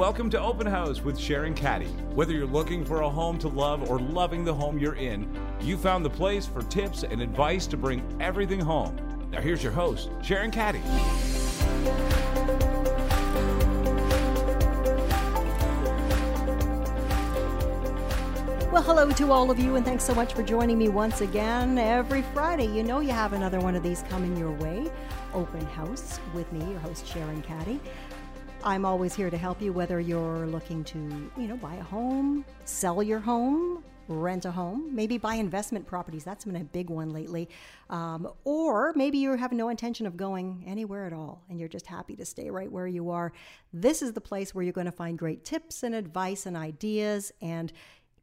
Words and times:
Welcome 0.00 0.30
to 0.30 0.40
Open 0.40 0.66
House 0.66 1.02
with 1.02 1.18
Sharon 1.18 1.52
Caddy. 1.52 1.88
Whether 2.14 2.32
you're 2.32 2.46
looking 2.46 2.86
for 2.86 3.02
a 3.02 3.10
home 3.10 3.38
to 3.40 3.48
love 3.48 3.90
or 3.90 3.98
loving 4.00 4.46
the 4.46 4.54
home 4.54 4.78
you're 4.78 4.94
in, 4.94 5.28
you 5.60 5.76
found 5.76 6.06
the 6.06 6.08
place 6.08 6.46
for 6.46 6.62
tips 6.62 7.02
and 7.02 7.20
advice 7.20 7.66
to 7.66 7.76
bring 7.76 8.02
everything 8.18 8.60
home. 8.60 8.96
Now, 9.30 9.42
here's 9.42 9.62
your 9.62 9.72
host, 9.72 10.08
Sharon 10.22 10.50
Caddy. 10.50 10.80
Well, 18.72 18.82
hello 18.82 19.10
to 19.10 19.30
all 19.30 19.50
of 19.50 19.58
you, 19.58 19.76
and 19.76 19.84
thanks 19.84 20.04
so 20.04 20.14
much 20.14 20.32
for 20.32 20.42
joining 20.42 20.78
me 20.78 20.88
once 20.88 21.20
again. 21.20 21.76
Every 21.76 22.22
Friday, 22.32 22.68
you 22.68 22.82
know 22.82 23.00
you 23.00 23.12
have 23.12 23.34
another 23.34 23.60
one 23.60 23.76
of 23.76 23.82
these 23.82 24.02
coming 24.08 24.34
your 24.34 24.52
way. 24.52 24.90
Open 25.34 25.66
House 25.66 26.18
with 26.32 26.50
me, 26.54 26.70
your 26.70 26.80
host, 26.80 27.06
Sharon 27.06 27.42
Caddy. 27.42 27.78
I'm 28.62 28.84
always 28.84 29.14
here 29.14 29.30
to 29.30 29.38
help 29.38 29.62
you, 29.62 29.72
whether 29.72 30.00
you're 30.00 30.46
looking 30.46 30.84
to, 30.84 30.98
you 31.38 31.48
know, 31.48 31.56
buy 31.56 31.76
a 31.76 31.82
home, 31.82 32.44
sell 32.66 33.02
your 33.02 33.18
home, 33.18 33.82
rent 34.06 34.44
a 34.44 34.50
home, 34.50 34.94
maybe 34.94 35.16
buy 35.16 35.36
investment 35.36 35.86
properties. 35.86 36.24
That's 36.24 36.44
been 36.44 36.56
a 36.56 36.64
big 36.64 36.90
one 36.90 37.10
lately. 37.10 37.48
Um, 37.88 38.28
or 38.44 38.92
maybe 38.94 39.16
you 39.16 39.34
have 39.34 39.52
no 39.52 39.70
intention 39.70 40.06
of 40.06 40.16
going 40.18 40.62
anywhere 40.66 41.06
at 41.06 41.14
all 41.14 41.42
and 41.48 41.58
you're 41.58 41.70
just 41.70 41.86
happy 41.86 42.16
to 42.16 42.26
stay 42.26 42.50
right 42.50 42.70
where 42.70 42.86
you 42.86 43.08
are. 43.10 43.32
This 43.72 44.02
is 44.02 44.12
the 44.12 44.20
place 44.20 44.54
where 44.54 44.62
you're 44.62 44.74
going 44.74 44.84
to 44.84 44.92
find 44.92 45.18
great 45.18 45.44
tips 45.44 45.82
and 45.82 45.94
advice 45.94 46.44
and 46.44 46.56
ideas 46.56 47.32
and 47.40 47.72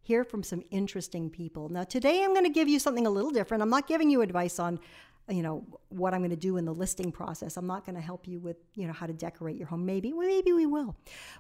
hear 0.03 0.23
from 0.23 0.43
some 0.43 0.63
interesting 0.71 1.29
people. 1.29 1.67
Now, 1.67 1.83
today 1.83 2.23
I'm 2.23 2.33
going 2.33 2.45
to 2.45 2.49
give 2.49 2.69
you 2.69 2.79
something 2.79 3.07
a 3.07 3.09
little 3.09 3.31
different. 3.31 3.63
I'm 3.63 3.69
not 3.69 3.87
giving 3.87 4.09
you 4.09 4.21
advice 4.21 4.59
on 4.59 4.79
you 5.29 5.43
know 5.43 5.65
what 5.89 6.13
I'm 6.13 6.21
going 6.21 6.29
to 6.29 6.35
do 6.35 6.57
in 6.57 6.65
the 6.65 6.73
listing 6.73 7.11
process. 7.11 7.57
I'm 7.57 7.67
not 7.67 7.85
going 7.85 7.95
to 7.95 8.01
help 8.01 8.27
you 8.27 8.39
with 8.39 8.57
you 8.75 8.87
know 8.87 8.93
how 8.93 9.07
to 9.07 9.13
decorate 9.13 9.57
your 9.57 9.67
home. 9.67 9.85
Maybe, 9.85 10.13
well, 10.13 10.27
maybe 10.27 10.53
we 10.53 10.65
will. 10.65 10.95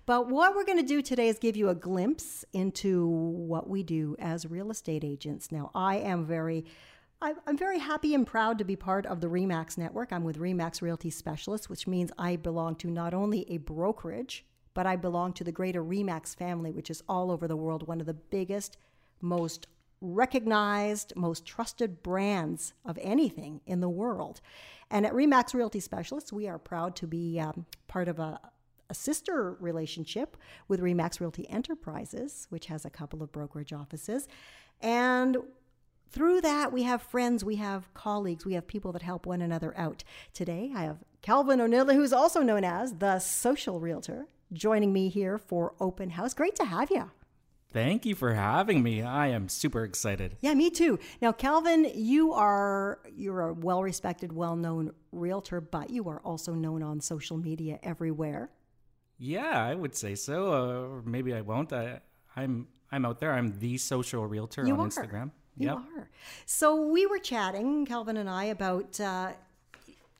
But 0.05 0.29
what 0.29 0.55
we're 0.55 0.65
going 0.65 0.79
to 0.79 0.85
do 0.85 1.01
today 1.01 1.29
is 1.29 1.39
give 1.39 1.55
you 1.55 1.69
a 1.69 1.75
glimpse 1.75 2.43
into 2.53 3.07
what 3.07 3.69
we 3.69 3.83
do 3.83 4.15
as 4.19 4.45
real 4.45 4.71
estate 4.71 5.03
agents. 5.03 5.51
Now, 5.51 5.71
I 5.73 5.97
am 5.97 6.25
very 6.25 6.65
I'm 7.19 7.57
very 7.57 7.79
happy 7.79 8.13
and 8.13 8.27
proud 8.27 8.59
to 8.59 8.63
be 8.63 8.75
part 8.75 9.07
of 9.07 9.21
the 9.21 9.27
REMAX 9.27 9.75
network. 9.75 10.13
I'm 10.13 10.23
with 10.23 10.37
REMAX 10.37 10.83
Realty 10.83 11.09
Specialists, 11.09 11.67
which 11.67 11.87
means 11.87 12.11
I 12.19 12.35
belong 12.35 12.75
to 12.75 12.91
not 12.91 13.15
only 13.15 13.49
a 13.49 13.57
brokerage, 13.57 14.45
but 14.75 14.85
I 14.85 14.97
belong 14.97 15.33
to 15.33 15.43
the 15.43 15.51
greater 15.51 15.83
REMAX 15.83 16.35
family, 16.35 16.71
which 16.71 16.91
is 16.91 17.01
all 17.09 17.31
over 17.31 17.47
the 17.47 17.55
world, 17.55 17.87
one 17.87 17.99
of 17.99 18.05
the 18.05 18.13
biggest, 18.13 18.77
most 19.19 19.65
recognized, 20.01 21.13
most 21.15 21.45
trusted 21.45 22.03
brands 22.03 22.73
of 22.85 22.99
anything 23.01 23.61
in 23.65 23.79
the 23.79 23.89
world. 23.89 24.41
And 24.89 25.05
at 25.05 25.13
REMAX 25.13 25.53
Realty 25.53 25.79
Specialists, 25.79 26.31
we 26.31 26.47
are 26.47 26.59
proud 26.59 26.95
to 26.97 27.07
be 27.07 27.39
um, 27.39 27.65
part 27.87 28.07
of 28.07 28.19
a, 28.19 28.39
a 28.89 28.93
sister 28.93 29.57
relationship 29.59 30.37
with 30.67 30.81
REMAX 30.81 31.19
Realty 31.19 31.49
Enterprises, 31.49 32.47
which 32.49 32.67
has 32.67 32.85
a 32.85 32.89
couple 32.89 33.21
of 33.21 33.31
brokerage 33.31 33.73
offices. 33.73 34.27
And 34.81 35.37
through 36.09 36.41
that, 36.41 36.71
we 36.71 36.83
have 36.83 37.01
friends, 37.01 37.43
we 37.43 37.57
have 37.57 37.93
colleagues, 37.93 38.45
we 38.45 38.53
have 38.53 38.67
people 38.67 38.91
that 38.93 39.01
help 39.01 39.25
one 39.25 39.41
another 39.41 39.73
out. 39.77 40.03
Today, 40.33 40.71
I 40.73 40.83
have 40.83 41.03
Calvin 41.21 41.59
Onilla, 41.59 41.93
who's 41.93 42.13
also 42.13 42.41
known 42.41 42.63
as 42.63 42.93
the 42.93 43.19
social 43.19 43.79
realtor 43.79 44.27
joining 44.53 44.93
me 44.93 45.09
here 45.09 45.37
for 45.37 45.73
Open 45.79 46.11
House. 46.11 46.33
Great 46.33 46.55
to 46.55 46.65
have 46.65 46.89
you. 46.89 47.11
Thank 47.73 48.05
you 48.05 48.15
for 48.15 48.33
having 48.33 48.81
me. 48.81 49.01
I 49.01 49.27
am 49.27 49.49
super 49.49 49.83
excited. 49.83 50.37
Yeah, 50.39 50.53
me 50.53 50.69
too. 50.69 50.99
Now, 51.21 51.31
Calvin, 51.31 51.91
you 51.93 52.31
are 52.33 52.99
you're 53.13 53.49
a 53.49 53.53
well-respected, 53.53 54.31
well-known 54.31 54.91
realtor, 55.11 55.59
but 55.59 55.89
you 55.89 56.07
are 56.07 56.19
also 56.21 56.53
known 56.53 56.81
on 56.81 57.01
social 57.01 57.37
media 57.37 57.77
everywhere. 57.83 58.49
Yeah, 59.17 59.61
I 59.63 59.75
would 59.75 59.95
say 59.95 60.15
so. 60.15 60.53
Uh, 60.53 61.01
maybe 61.03 61.33
I 61.33 61.41
won't. 61.41 61.73
I, 61.73 61.99
I'm 62.35 62.67
I'm 62.91 63.05
out 63.05 63.19
there. 63.19 63.33
I'm 63.33 63.59
the 63.59 63.77
social 63.77 64.25
realtor 64.25 64.65
you 64.65 64.73
on 64.73 64.79
are. 64.79 64.89
Instagram. 64.89 65.31
You 65.57 65.67
yep. 65.67 65.77
are. 65.97 66.09
So 66.45 66.87
we 66.87 67.05
were 67.05 67.19
chatting, 67.19 67.85
Calvin 67.85 68.17
and 68.17 68.29
I, 68.29 68.45
about. 68.45 68.99
Uh, 68.99 69.33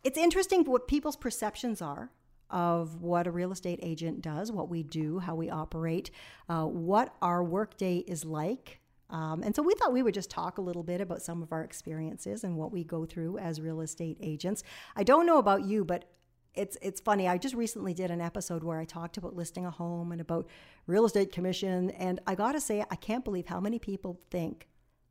it's 0.04 0.18
interesting 0.18 0.64
what 0.64 0.88
people's 0.88 1.16
perceptions 1.16 1.82
are 1.82 2.12
of 2.50 3.02
what 3.02 3.28
a 3.28 3.32
real 3.32 3.52
estate 3.52 3.80
agent 3.82 4.22
does, 4.22 4.52
what 4.52 4.70
we 4.70 4.84
do, 4.84 5.20
how 5.20 5.36
we 5.36 5.50
operate, 5.50 6.12
uh, 6.50 6.66
what 6.66 7.16
our 7.22 7.44
workday 7.44 7.98
is 7.98 8.24
like. 8.26 8.80
Um, 9.10 9.42
and 9.44 9.56
so 9.56 9.62
we 9.62 9.74
thought 9.76 9.94
we 9.94 10.04
would 10.04 10.14
just 10.14 10.30
talk 10.30 10.58
a 10.58 10.62
little 10.62 10.84
bit 10.84 11.00
about 11.00 11.22
some 11.22 11.42
of 11.42 11.52
our 11.52 11.64
experiences 11.64 12.44
and 12.44 12.58
what 12.58 12.72
we 12.72 12.84
go 12.84 13.06
through 13.06 13.38
as 13.38 13.62
real 13.62 13.82
estate 13.82 14.18
agents. 14.22 14.64
I 14.96 15.04
don't 15.04 15.26
know 15.26 15.38
about 15.38 15.64
you, 15.66 15.86
but 15.86 16.06
it's 16.54 16.78
it's 16.82 17.00
funny. 17.00 17.28
I 17.28 17.38
just 17.38 17.56
recently 17.56 17.94
did 17.94 18.12
an 18.12 18.20
episode 18.20 18.64
where 18.64 18.80
I 18.80 18.86
talked 18.86 19.18
about 19.18 19.36
listing 19.36 19.66
a 19.66 19.72
home 19.72 20.12
and 20.12 20.20
about 20.20 20.48
real 20.88 21.06
estate 21.06 21.32
commission, 21.32 21.92
and 21.92 22.20
I 22.26 22.36
got 22.36 22.54
to 22.54 22.60
say, 22.60 22.84
I 22.90 22.96
can't 22.96 23.24
believe 23.24 23.46
how 23.46 23.60
many 23.60 23.80
people 23.80 24.20
think 24.32 24.68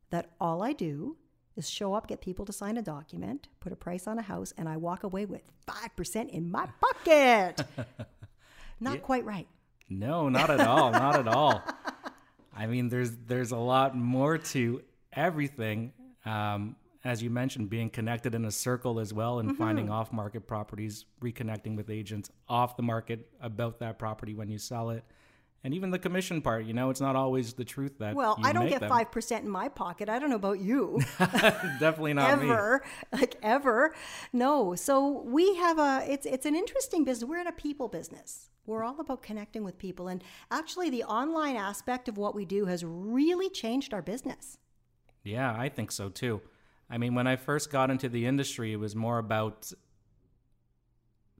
that 0.09 0.31
all 0.39 0.61
I 0.61 0.73
do 0.73 1.17
is 1.57 1.69
show 1.69 1.93
up, 1.93 2.07
get 2.07 2.21
people 2.21 2.45
to 2.45 2.53
sign 2.53 2.77
a 2.77 2.81
document, 2.81 3.47
put 3.59 3.71
a 3.71 3.75
price 3.75 4.07
on 4.07 4.17
a 4.17 4.21
house, 4.21 4.53
and 4.57 4.69
I 4.69 4.77
walk 4.77 5.03
away 5.03 5.25
with 5.25 5.41
5% 5.67 6.29
in 6.29 6.49
my 6.49 6.67
pocket. 6.81 7.65
not 8.79 8.93
yeah. 8.95 8.99
quite 8.99 9.25
right. 9.25 9.47
No, 9.89 10.29
not 10.29 10.49
at 10.49 10.61
all. 10.61 10.91
not 10.91 11.15
at 11.15 11.27
all. 11.27 11.61
I 12.55 12.67
mean, 12.67 12.89
there's 12.89 13.11
there's 13.27 13.51
a 13.51 13.57
lot 13.57 13.95
more 13.95 14.37
to 14.37 14.81
everything. 15.13 15.93
Um, 16.25 16.75
as 17.03 17.23
you 17.23 17.29
mentioned, 17.29 17.69
being 17.69 17.89
connected 17.89 18.35
in 18.35 18.43
a 18.43 18.51
circle 18.51 18.99
as 18.99 19.13
well 19.13 19.39
and 19.39 19.49
mm-hmm. 19.49 19.57
finding 19.57 19.89
off 19.89 20.11
market 20.11 20.45
properties, 20.45 21.05
reconnecting 21.21 21.77
with 21.77 21.89
agents 21.89 22.29
off 22.49 22.75
the 22.75 22.83
market 22.83 23.29
about 23.39 23.79
that 23.79 23.97
property 23.97 24.33
when 24.33 24.49
you 24.49 24.57
sell 24.57 24.89
it 24.89 25.05
and 25.67 25.73
even 25.73 25.91
the 25.91 25.99
commission 25.99 26.41
part 26.41 26.65
you 26.65 26.73
know 26.73 26.89
it's 26.89 27.01
not 27.01 27.17
always 27.17 27.51
the 27.51 27.65
truth 27.65 27.99
that 27.99 28.15
well 28.15 28.39
i 28.41 28.53
don't 28.53 28.69
get 28.69 28.79
them. 28.79 28.89
5% 28.89 29.41
in 29.41 29.49
my 29.49 29.67
pocket. 29.67 30.09
I 30.09 30.19
don't 30.19 30.29
know 30.29 30.35
about 30.35 30.59
you. 30.59 30.99
Definitely 31.19 32.13
not 32.13 32.29
ever. 32.29 32.83
Me. 33.11 33.19
like 33.19 33.35
ever. 33.43 33.93
No. 34.33 34.75
So 34.75 35.21
we 35.25 35.55
have 35.55 35.77
a 35.79 36.05
it's 36.07 36.25
it's 36.25 36.45
an 36.45 36.55
interesting 36.55 37.03
business. 37.03 37.27
We're 37.27 37.39
in 37.39 37.47
a 37.47 37.51
people 37.51 37.87
business. 37.87 38.49
We're 38.65 38.83
all 38.83 38.99
about 38.99 39.21
connecting 39.21 39.63
with 39.63 39.77
people. 39.77 40.07
And 40.07 40.23
actually 40.51 40.89
the 40.89 41.03
online 41.03 41.55
aspect 41.55 42.09
of 42.09 42.17
what 42.17 42.35
we 42.35 42.45
do 42.45 42.65
has 42.65 42.83
really 42.83 43.49
changed 43.49 43.93
our 43.93 44.01
business. 44.01 44.57
Yeah 45.23 45.53
i 45.57 45.69
think 45.69 45.91
so 45.91 46.09
too. 46.09 46.41
I 46.89 46.97
mean 46.97 47.15
when 47.15 47.27
i 47.27 47.35
first 47.35 47.71
got 47.71 47.89
into 47.89 48.09
the 48.09 48.25
industry 48.25 48.73
it 48.73 48.77
was 48.77 48.95
more 48.95 49.17
about 49.17 49.71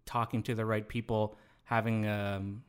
talking 0.05 0.43
to 0.43 0.55
the 0.55 0.65
right 0.65 0.87
people 0.87 1.37
having 1.63 2.05
um, 2.07 2.63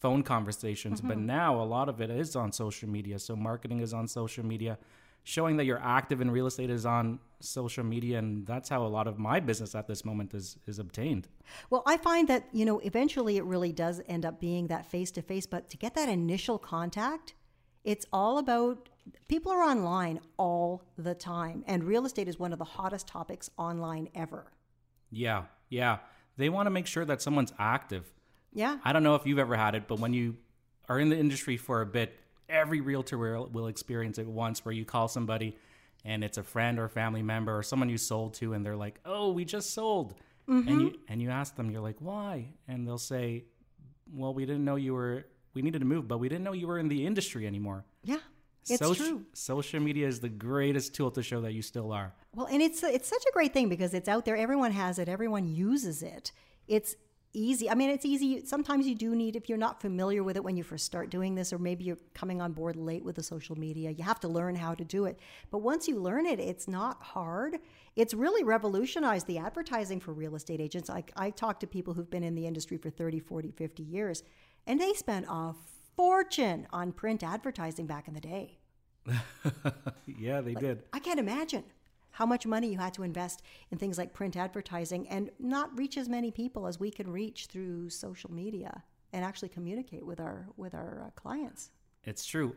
phone 0.00 0.22
conversations. 0.22 0.98
Mm-hmm. 0.98 1.08
But 1.08 1.18
now 1.18 1.60
a 1.60 1.64
lot 1.64 1.88
of 1.88 2.00
it 2.00 2.10
is 2.10 2.36
on 2.36 2.52
social 2.52 2.88
media. 2.88 3.18
So 3.18 3.36
marketing 3.36 3.80
is 3.80 3.92
on 3.94 4.08
social 4.08 4.44
media. 4.44 4.78
Showing 5.26 5.56
that 5.56 5.64
you're 5.64 5.82
active 5.82 6.20
in 6.20 6.30
real 6.30 6.46
estate 6.46 6.68
is 6.68 6.84
on 6.84 7.18
social 7.40 7.82
media, 7.82 8.18
and 8.18 8.46
that's 8.46 8.68
how 8.68 8.84
a 8.84 8.88
lot 8.88 9.06
of 9.06 9.18
my 9.18 9.40
business 9.40 9.74
at 9.74 9.88
this 9.88 10.04
moment 10.04 10.34
is 10.34 10.58
is 10.66 10.78
obtained. 10.78 11.28
Well, 11.70 11.82
I 11.86 11.96
find 11.96 12.28
that 12.28 12.46
you 12.52 12.66
know 12.66 12.78
eventually 12.80 13.38
it 13.38 13.44
really 13.44 13.72
does 13.72 14.02
end 14.06 14.26
up 14.26 14.38
being 14.38 14.66
that 14.66 14.84
face 14.84 15.10
to 15.12 15.22
face, 15.22 15.46
but 15.46 15.70
to 15.70 15.78
get 15.78 15.94
that 15.94 16.10
initial 16.10 16.58
contact, 16.58 17.32
it's 17.84 18.04
all 18.12 18.36
about 18.36 18.90
people 19.28 19.50
are 19.50 19.62
online 19.62 20.20
all 20.36 20.82
the 20.98 21.14
time, 21.14 21.64
and 21.66 21.84
real 21.84 22.04
estate 22.04 22.28
is 22.28 22.38
one 22.38 22.52
of 22.52 22.58
the 22.58 22.64
hottest 22.64 23.06
topics 23.06 23.48
online 23.56 24.08
ever. 24.14 24.52
Yeah, 25.10 25.44
yeah. 25.70 25.98
They 26.36 26.48
want 26.48 26.66
to 26.66 26.70
make 26.70 26.86
sure 26.86 27.04
that 27.04 27.22
someone's 27.22 27.52
active. 27.58 28.12
Yeah. 28.54 28.78
I 28.84 28.92
don't 28.92 29.02
know 29.02 29.14
if 29.16 29.26
you've 29.26 29.38
ever 29.38 29.56
had 29.56 29.74
it, 29.74 29.88
but 29.88 29.98
when 29.98 30.14
you 30.14 30.36
are 30.88 30.98
in 30.98 31.08
the 31.08 31.18
industry 31.18 31.56
for 31.56 31.80
a 31.80 31.86
bit, 31.86 32.18
every 32.48 32.80
realtor 32.80 33.18
will, 33.18 33.48
will 33.52 33.66
experience 33.66 34.18
it 34.18 34.26
once 34.26 34.64
where 34.64 34.72
you 34.72 34.84
call 34.84 35.08
somebody 35.08 35.56
and 36.04 36.22
it's 36.22 36.38
a 36.38 36.42
friend 36.42 36.78
or 36.78 36.88
family 36.88 37.22
member 37.22 37.56
or 37.56 37.62
someone 37.62 37.88
you 37.88 37.98
sold 37.98 38.34
to 38.34 38.52
and 38.52 38.64
they're 38.64 38.76
like, 38.76 39.00
"Oh, 39.04 39.32
we 39.32 39.44
just 39.44 39.72
sold." 39.72 40.14
Mm-hmm. 40.48 40.68
And 40.68 40.80
you 40.80 40.94
and 41.08 41.22
you 41.22 41.30
ask 41.30 41.56
them, 41.56 41.70
you're 41.70 41.80
like, 41.80 41.96
"Why?" 42.00 42.52
And 42.68 42.86
they'll 42.86 42.98
say, 42.98 43.44
"Well, 44.12 44.34
we 44.34 44.44
didn't 44.44 44.64
know 44.64 44.76
you 44.76 44.94
were 44.94 45.24
we 45.54 45.62
needed 45.62 45.78
to 45.78 45.86
move, 45.86 46.06
but 46.06 46.18
we 46.18 46.28
didn't 46.28 46.44
know 46.44 46.52
you 46.52 46.66
were 46.66 46.78
in 46.78 46.88
the 46.88 47.06
industry 47.06 47.46
anymore." 47.46 47.84
Yeah. 48.02 48.18
It's 48.68 48.78
social, 48.78 49.06
true. 49.06 49.24
Social 49.34 49.80
media 49.80 50.06
is 50.08 50.20
the 50.20 50.28
greatest 50.30 50.94
tool 50.94 51.10
to 51.10 51.22
show 51.22 51.42
that 51.42 51.52
you 51.52 51.60
still 51.60 51.92
are. 51.92 52.14
Well, 52.34 52.46
and 52.46 52.62
it's 52.62 52.82
it's 52.82 53.08
such 53.08 53.24
a 53.28 53.32
great 53.32 53.52
thing 53.52 53.68
because 53.68 53.94
it's 53.94 54.08
out 54.08 54.24
there. 54.24 54.36
Everyone 54.36 54.72
has 54.72 54.98
it. 54.98 55.08
Everyone 55.08 55.46
uses 55.46 56.02
it. 56.02 56.32
It's 56.66 56.96
easy. 57.34 57.68
I 57.68 57.74
mean, 57.74 57.90
it's 57.90 58.06
easy. 58.06 58.44
Sometimes 58.46 58.86
you 58.86 58.94
do 58.94 59.14
need, 59.14 59.36
if 59.36 59.48
you're 59.48 59.58
not 59.58 59.80
familiar 59.80 60.22
with 60.22 60.36
it 60.36 60.44
when 60.44 60.56
you 60.56 60.62
first 60.62 60.86
start 60.86 61.10
doing 61.10 61.34
this, 61.34 61.52
or 61.52 61.58
maybe 61.58 61.84
you're 61.84 61.98
coming 62.14 62.40
on 62.40 62.52
board 62.52 62.76
late 62.76 63.04
with 63.04 63.16
the 63.16 63.22
social 63.22 63.58
media, 63.58 63.90
you 63.90 64.04
have 64.04 64.20
to 64.20 64.28
learn 64.28 64.54
how 64.54 64.74
to 64.74 64.84
do 64.84 65.04
it. 65.04 65.18
But 65.50 65.58
once 65.58 65.86
you 65.86 65.98
learn 66.00 66.24
it, 66.26 66.40
it's 66.40 66.68
not 66.68 67.02
hard. 67.02 67.58
It's 67.96 68.14
really 68.14 68.44
revolutionized 68.44 69.26
the 69.26 69.38
advertising 69.38 70.00
for 70.00 70.12
real 70.12 70.34
estate 70.34 70.60
agents. 70.60 70.88
I, 70.88 71.04
I 71.16 71.30
talk 71.30 71.60
to 71.60 71.66
people 71.66 71.94
who've 71.94 72.10
been 72.10 72.24
in 72.24 72.34
the 72.34 72.46
industry 72.46 72.76
for 72.76 72.90
30, 72.90 73.20
40, 73.20 73.50
50 73.50 73.82
years, 73.82 74.22
and 74.66 74.80
they 74.80 74.94
spent 74.94 75.26
a 75.28 75.54
fortune 75.96 76.66
on 76.72 76.92
print 76.92 77.22
advertising 77.22 77.86
back 77.86 78.08
in 78.08 78.14
the 78.14 78.20
day. 78.20 78.58
yeah, 80.06 80.40
they 80.40 80.54
like, 80.54 80.60
did. 80.60 80.82
I 80.92 80.98
can't 80.98 81.20
imagine 81.20 81.64
how 82.18 82.26
much 82.34 82.44
money 82.46 82.68
you 82.72 82.78
had 82.78 82.94
to 82.94 83.02
invest 83.02 83.42
in 83.70 83.78
things 83.78 83.96
like 83.98 84.10
print 84.12 84.34
advertising 84.36 85.02
and 85.08 85.30
not 85.38 85.66
reach 85.78 85.96
as 86.02 86.08
many 86.08 86.30
people 86.30 86.66
as 86.70 86.78
we 86.84 86.90
can 86.98 87.08
reach 87.10 87.46
through 87.52 87.90
social 87.90 88.30
media. 88.42 88.72
and 89.14 89.24
actually 89.24 89.48
communicate 89.58 90.04
with 90.10 90.20
our 90.26 90.38
with 90.62 90.74
our 90.74 90.92
uh, 91.06 91.10
clients. 91.22 91.70
It's 92.10 92.24
true. 92.26 92.50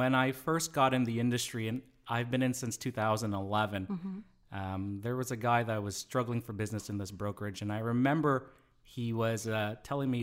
When 0.00 0.14
I 0.14 0.32
first 0.32 0.72
got 0.80 0.90
in 0.94 1.04
the 1.04 1.16
industry, 1.24 1.68
and 1.70 1.80
I've 2.16 2.30
been 2.30 2.42
in 2.42 2.52
since 2.62 2.76
2011, 2.76 3.86
Mm-hmm. 3.86 4.18
um, 4.60 5.00
there 5.02 5.16
was 5.16 5.30
a 5.30 5.36
guy 5.50 5.60
that 5.70 5.82
was 5.82 5.96
struggling 5.96 6.40
for 6.46 6.52
business 6.52 6.88
in 6.90 6.98
this 6.98 7.10
brokerage, 7.22 7.62
and 7.62 7.70
I 7.72 7.80
remember 7.94 8.34
he 8.82 9.12
was 9.12 9.46
uh, 9.48 9.76
telling 9.82 10.10
me 10.10 10.20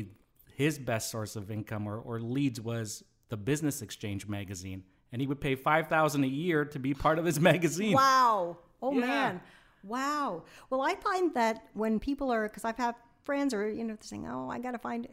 his 0.63 0.77
best 0.77 1.09
source 1.09 1.35
of 1.35 1.49
income 1.49 1.87
or, 1.87 1.97
or 2.09 2.19
leads 2.21 2.59
was 2.61 3.03
the 3.29 3.37
Business 3.37 3.81
Exchange 3.81 4.27
magazine, 4.27 4.83
and 5.11 5.21
he 5.21 5.27
would 5.27 5.41
pay 5.41 5.55
five 5.55 5.87
thousand 5.87 6.23
a 6.23 6.27
year 6.45 6.65
to 6.65 6.79
be 6.79 6.93
part 6.93 7.17
of 7.19 7.25
his 7.25 7.39
magazine. 7.51 7.93
Wow. 7.93 8.57
Oh 8.81 8.91
Yeah. 8.93 8.99
man. 8.99 9.41
Wow. 9.83 10.43
Well, 10.69 10.81
I 10.81 10.95
find 10.95 11.33
that 11.35 11.67
when 11.73 11.99
people 11.99 12.31
are, 12.31 12.43
because 12.47 12.65
I've 12.65 12.77
had 12.77 12.95
friends 13.23 13.53
or, 13.53 13.69
you 13.69 13.83
know, 13.83 13.93
they're 13.93 14.03
saying, 14.03 14.27
oh, 14.27 14.49
I 14.49 14.59
got 14.59 14.71
to 14.71 14.77
find 14.77 15.07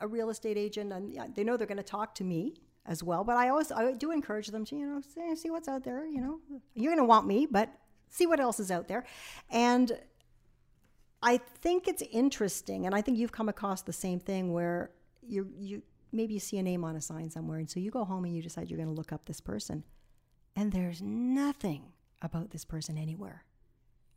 a 0.00 0.08
real 0.08 0.30
estate 0.30 0.56
agent 0.56 0.92
and 0.92 1.12
yeah, 1.12 1.26
they 1.34 1.44
know 1.44 1.56
they're 1.56 1.66
going 1.66 1.76
to 1.76 1.82
talk 1.82 2.14
to 2.16 2.24
me 2.24 2.54
as 2.86 3.02
well. 3.02 3.24
But 3.24 3.36
I 3.36 3.50
always, 3.50 3.70
I 3.70 3.92
do 3.92 4.10
encourage 4.10 4.48
them 4.48 4.64
to, 4.66 4.76
you 4.76 4.86
know, 4.86 5.00
see, 5.02 5.36
see 5.36 5.50
what's 5.50 5.68
out 5.68 5.84
there, 5.84 6.06
you 6.06 6.20
know, 6.20 6.40
you're 6.74 6.92
going 6.92 6.98
to 6.98 7.04
want 7.04 7.26
me, 7.26 7.46
but 7.50 7.68
see 8.08 8.26
what 8.26 8.40
else 8.40 8.58
is 8.58 8.70
out 8.70 8.88
there. 8.88 9.04
And 9.50 9.98
I 11.22 11.36
think 11.36 11.86
it's 11.86 12.02
interesting, 12.10 12.86
and 12.86 12.94
I 12.94 13.02
think 13.02 13.18
you've 13.18 13.32
come 13.32 13.50
across 13.50 13.82
the 13.82 13.92
same 13.92 14.18
thing 14.20 14.54
where 14.54 14.90
you 15.22 15.48
you 15.58 15.82
maybe 16.12 16.32
you 16.32 16.40
see 16.40 16.56
a 16.56 16.62
name 16.62 16.82
on 16.82 16.96
a 16.96 17.00
sign 17.00 17.28
somewhere, 17.30 17.58
and 17.58 17.68
so 17.68 17.78
you 17.78 17.90
go 17.90 18.04
home 18.06 18.24
and 18.24 18.34
you 18.34 18.40
decide 18.42 18.70
you're 18.70 18.78
going 18.78 18.88
to 18.88 18.94
look 18.94 19.12
up 19.12 19.26
this 19.26 19.38
person, 19.38 19.84
and 20.56 20.72
there's 20.72 21.02
nothing 21.02 21.92
about 22.22 22.50
this 22.50 22.64
person 22.64 22.98
anywhere. 22.98 23.44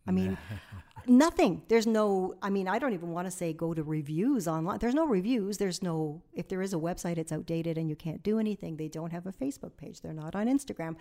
I 0.05 0.11
mean, 0.11 0.37
nothing. 1.07 1.63
There's 1.69 1.87
no. 1.87 2.35
I 2.41 2.49
mean, 2.49 2.67
I 2.67 2.77
don't 2.77 2.93
even 2.93 3.11
want 3.11 3.25
to 3.27 3.31
say 3.31 3.53
go 3.53 3.73
to 3.73 3.83
reviews 3.83 4.47
online. 4.47 4.79
There's 4.79 4.93
no 4.93 5.05
reviews. 5.07 5.57
There's 5.57 5.81
no. 5.81 6.21
If 6.33 6.49
there 6.49 6.61
is 6.61 6.73
a 6.73 6.77
website, 6.77 7.17
it's 7.17 7.31
outdated 7.31 7.77
and 7.77 7.89
you 7.89 7.95
can't 7.95 8.21
do 8.21 8.37
anything. 8.39 8.75
They 8.75 8.89
don't 8.89 9.11
have 9.11 9.25
a 9.25 9.31
Facebook 9.31 9.77
page. 9.77 10.01
They're 10.01 10.13
not 10.13 10.35
on 10.35 10.47
Instagram. 10.47 10.95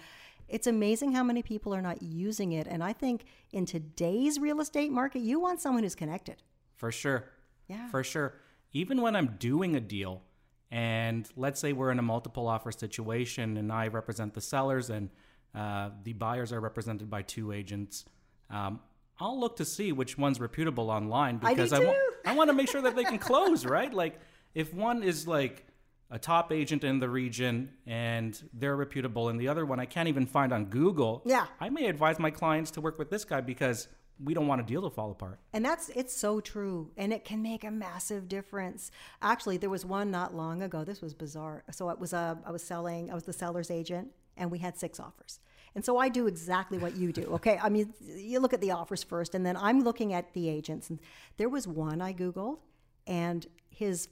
It's 0.48 0.66
amazing 0.66 1.12
how 1.12 1.24
many 1.24 1.42
people 1.42 1.74
are 1.74 1.82
not 1.82 2.02
using 2.02 2.52
it. 2.52 2.66
And 2.68 2.82
I 2.84 2.92
think 2.92 3.24
in 3.52 3.66
today's 3.66 4.38
real 4.38 4.60
estate 4.60 4.92
market, 4.92 5.20
you 5.20 5.40
want 5.40 5.60
someone 5.60 5.82
who's 5.82 5.94
connected. 5.94 6.42
For 6.76 6.92
sure. 6.92 7.30
Yeah. 7.68 7.88
For 7.88 8.04
sure. 8.04 8.34
Even 8.72 9.00
when 9.00 9.16
I'm 9.16 9.36
doing 9.38 9.74
a 9.74 9.80
deal, 9.80 10.22
and 10.70 11.28
let's 11.36 11.60
say 11.60 11.72
we're 11.72 11.90
in 11.90 11.98
a 11.98 12.02
multiple 12.02 12.46
offer 12.46 12.72
situation, 12.72 13.56
and 13.56 13.72
I 13.72 13.88
represent 13.88 14.34
the 14.34 14.40
sellers, 14.40 14.90
and 14.90 15.10
uh, 15.54 15.90
the 16.04 16.12
buyers 16.12 16.52
are 16.52 16.60
represented 16.60 17.10
by 17.10 17.22
two 17.22 17.52
agents. 17.52 18.04
Um, 18.50 18.80
I'll 19.20 19.38
look 19.38 19.56
to 19.56 19.64
see 19.64 19.92
which 19.92 20.16
one's 20.18 20.40
reputable 20.40 20.90
online 20.90 21.36
because 21.38 21.72
I, 21.72 21.78
wa- 21.80 21.94
I 22.26 22.34
want 22.34 22.48
to 22.50 22.54
make 22.54 22.68
sure 22.70 22.82
that 22.82 22.96
they 22.96 23.04
can 23.04 23.18
close, 23.18 23.64
right? 23.64 23.92
Like 23.92 24.18
if 24.54 24.72
one 24.74 25.02
is 25.02 25.28
like 25.28 25.66
a 26.10 26.18
top 26.18 26.52
agent 26.52 26.84
in 26.84 26.98
the 26.98 27.08
region 27.08 27.70
and 27.86 28.40
they're 28.52 28.76
reputable, 28.76 29.28
and 29.28 29.38
the 29.40 29.48
other 29.48 29.64
one 29.64 29.78
I 29.80 29.86
can't 29.86 30.08
even 30.08 30.26
find 30.26 30.52
on 30.52 30.66
Google, 30.66 31.22
Yeah. 31.24 31.46
I 31.60 31.68
may 31.70 31.86
advise 31.86 32.18
my 32.18 32.30
clients 32.30 32.70
to 32.72 32.80
work 32.80 32.98
with 32.98 33.10
this 33.10 33.24
guy 33.24 33.40
because 33.40 33.88
we 34.22 34.34
don't 34.34 34.46
want 34.46 34.60
a 34.60 34.64
deal 34.64 34.82
to 34.82 34.90
fall 34.90 35.10
apart. 35.10 35.40
And 35.52 35.64
that's 35.64 35.88
it's 35.90 36.14
so 36.16 36.40
true, 36.40 36.90
and 36.96 37.12
it 37.12 37.24
can 37.24 37.42
make 37.42 37.64
a 37.64 37.70
massive 37.70 38.28
difference. 38.28 38.90
Actually, 39.20 39.56
there 39.56 39.70
was 39.70 39.84
one 39.86 40.10
not 40.10 40.34
long 40.34 40.62
ago. 40.62 40.84
This 40.84 41.00
was 41.00 41.14
bizarre. 41.14 41.64
So 41.70 41.88
it 41.90 41.98
was 41.98 42.12
a 42.12 42.38
I 42.46 42.50
was 42.52 42.62
selling. 42.62 43.10
I 43.10 43.14
was 43.14 43.24
the 43.24 43.32
seller's 43.32 43.70
agent, 43.70 44.08
and 44.36 44.50
we 44.50 44.58
had 44.58 44.76
six 44.76 44.98
offers. 44.98 45.40
And 45.74 45.84
so 45.84 45.96
I 45.96 46.08
do 46.08 46.26
exactly 46.26 46.78
what 46.78 46.96
you 46.96 47.12
do. 47.12 47.22
Okay, 47.34 47.58
I 47.62 47.68
mean, 47.68 47.94
you 48.00 48.40
look 48.40 48.52
at 48.52 48.60
the 48.60 48.72
offers 48.72 49.02
first, 49.02 49.34
and 49.34 49.44
then 49.44 49.56
I'm 49.56 49.80
looking 49.82 50.12
at 50.12 50.34
the 50.34 50.48
agents. 50.48 50.90
And 50.90 50.98
there 51.38 51.48
was 51.48 51.66
one 51.66 52.02
I 52.02 52.12
googled, 52.12 52.58
and 53.06 53.46
his 53.70 54.08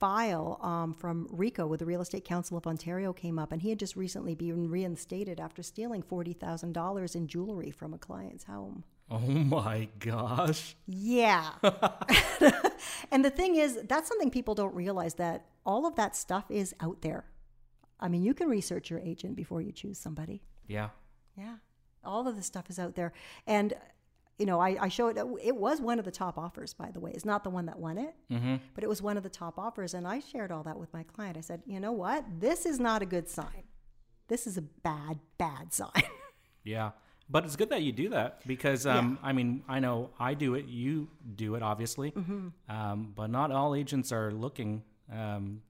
file 0.00 0.58
um, 0.60 0.92
from 0.92 1.28
RECO 1.28 1.68
with 1.68 1.80
the 1.80 1.86
Real 1.86 2.00
Estate 2.00 2.24
Council 2.24 2.56
of 2.56 2.66
Ontario 2.66 3.12
came 3.12 3.38
up, 3.38 3.52
and 3.52 3.62
he 3.62 3.70
had 3.70 3.78
just 3.78 3.94
recently 3.94 4.34
been 4.34 4.68
reinstated 4.68 5.38
after 5.38 5.62
stealing 5.62 6.02
forty 6.02 6.32
thousand 6.32 6.72
dollars 6.72 7.14
in 7.14 7.28
jewelry 7.28 7.70
from 7.70 7.94
a 7.94 7.98
client's 7.98 8.44
home. 8.44 8.82
Oh 9.10 9.18
my 9.18 9.88
gosh. 9.98 10.76
Yeah. 10.86 11.50
and 13.10 13.24
the 13.24 13.30
thing 13.30 13.56
is, 13.56 13.78
that's 13.88 14.08
something 14.08 14.30
people 14.30 14.54
don't 14.54 14.74
realize 14.74 15.14
that 15.14 15.46
all 15.64 15.86
of 15.86 15.94
that 15.96 16.16
stuff 16.16 16.50
is 16.50 16.74
out 16.80 17.02
there. 17.02 17.24
I 18.00 18.08
mean, 18.08 18.22
you 18.22 18.34
can 18.34 18.48
research 18.48 18.90
your 18.90 19.00
agent 19.00 19.36
before 19.36 19.60
you 19.62 19.72
choose 19.72 19.98
somebody. 19.98 20.42
Yeah. 20.66 20.88
Yeah. 21.36 21.56
All 22.04 22.26
of 22.28 22.36
this 22.36 22.46
stuff 22.46 22.68
is 22.70 22.78
out 22.78 22.94
there. 22.94 23.12
And, 23.46 23.72
you 24.38 24.46
know, 24.46 24.60
I, 24.60 24.76
I 24.80 24.88
showed 24.88 25.16
it 25.16 25.56
was 25.56 25.80
one 25.80 25.98
of 25.98 26.04
the 26.04 26.10
top 26.10 26.36
offers, 26.38 26.74
by 26.74 26.90
the 26.90 27.00
way. 27.00 27.12
It's 27.12 27.24
not 27.24 27.44
the 27.44 27.50
one 27.50 27.66
that 27.66 27.78
won 27.78 27.98
it, 27.98 28.14
Mm-hmm. 28.30 28.56
but 28.74 28.84
it 28.84 28.88
was 28.88 29.00
one 29.00 29.16
of 29.16 29.22
the 29.22 29.28
top 29.30 29.58
offers. 29.58 29.94
And 29.94 30.06
I 30.06 30.20
shared 30.20 30.50
all 30.52 30.62
that 30.64 30.78
with 30.78 30.92
my 30.92 31.02
client. 31.04 31.36
I 31.36 31.40
said, 31.40 31.62
you 31.66 31.80
know 31.80 31.92
what? 31.92 32.24
This 32.40 32.66
is 32.66 32.78
not 32.80 33.00
a 33.02 33.06
good 33.06 33.28
sign. 33.28 33.64
This 34.28 34.46
is 34.46 34.56
a 34.58 34.62
bad, 34.62 35.20
bad 35.38 35.72
sign. 35.72 35.90
Yeah. 36.64 36.92
But 37.28 37.44
it's 37.44 37.56
good 37.56 37.68
that 37.70 37.82
you 37.82 37.92
do 37.92 38.08
that 38.10 38.40
because, 38.46 38.86
um, 38.86 39.18
I 39.22 39.32
mean, 39.32 39.62
I 39.68 39.80
know 39.80 40.10
I 40.18 40.32
do 40.34 40.54
it, 40.54 40.66
you 40.66 41.08
do 41.36 41.54
it, 41.56 41.62
obviously. 41.62 42.10
Mm-hmm. 42.12 42.48
Um, 42.74 43.12
but 43.14 43.28
not 43.30 43.50
all 43.50 43.74
agents 43.74 44.12
are 44.12 44.30
looking 44.30 44.82
um, 45.12 45.60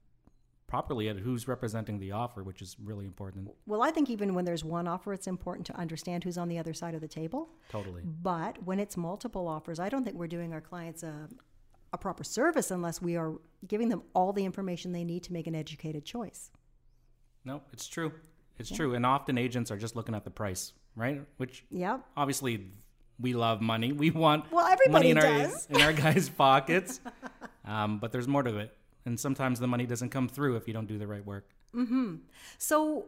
properly 0.75 1.07
at 1.07 1.15
who's 1.17 1.47
representing 1.47 1.99
the 1.99 2.11
offer, 2.11 2.43
which 2.43 2.61
is 2.61 2.75
really 2.83 3.05
important. 3.05 3.49
well, 3.65 3.81
I 3.81 3.91
think 3.91 4.09
even 4.09 4.33
when 4.35 4.43
there's 4.43 4.63
one 4.65 4.87
offer, 4.89 5.13
it's 5.13 5.25
important 5.27 5.65
to 5.67 5.75
understand 5.77 6.23
who's 6.25 6.37
on 6.37 6.49
the 6.49 6.57
other 6.59 6.73
side 6.73 6.93
of 6.93 6.99
the 6.99 7.07
table. 7.07 7.41
Totally. 7.69 8.01
But 8.03 8.61
when 8.63 8.79
it's 8.79 8.97
multiple 8.97 9.47
offers, 9.47 9.79
I 9.79 9.87
don't 9.87 10.03
think 10.03 10.17
we're 10.17 10.27
doing 10.37 10.51
our 10.51 10.59
clients 10.59 11.01
a, 11.03 11.29
a 11.93 11.97
proper 11.97 12.25
service 12.25 12.71
unless 12.71 13.01
we 13.01 13.15
are 13.15 13.31
giving 13.65 13.87
them 13.87 14.03
all 14.13 14.33
the 14.33 14.43
information 14.43 14.91
they 14.91 15.05
need 15.05 15.23
to 15.23 15.31
make 15.33 15.47
an 15.47 15.55
educated 15.55 16.03
choice. 16.03 16.51
No, 17.45 17.61
it's 17.71 17.87
true. 17.87 18.11
It's 18.59 18.69
true. 18.69 18.95
And 18.95 19.05
often 19.05 19.37
agents 19.37 19.71
are 19.71 19.77
just 19.77 19.95
looking 19.95 20.13
at 20.15 20.25
the 20.25 20.31
price, 20.31 20.73
right? 20.97 21.21
Which 21.37 21.63
yeah, 21.71 21.99
obviously 22.17 22.53
we 23.17 23.33
love 23.33 23.61
money. 23.61 23.93
We 23.93 24.11
want 24.11 24.51
Well, 24.51 24.65
everybody 24.65 24.91
money 24.91 25.09
in 25.11 25.17
does. 25.47 25.67
our 25.69 25.75
in 25.77 25.81
our 25.85 25.93
guys' 26.03 26.27
pockets. 26.27 26.99
um, 27.63 27.99
but 27.99 28.11
there's 28.11 28.27
more 28.27 28.43
to 28.43 28.57
it, 28.57 28.75
and 29.05 29.19
sometimes 29.19 29.59
the 29.59 29.67
money 29.67 29.85
doesn't 29.85 30.09
come 30.09 30.27
through 30.27 30.55
if 30.55 30.67
you 30.67 30.73
don't 30.73 30.87
do 30.87 30.97
the 30.97 31.07
right 31.07 31.25
work. 31.25 31.49
Mm-hmm. 31.75 32.15
So, 32.57 33.05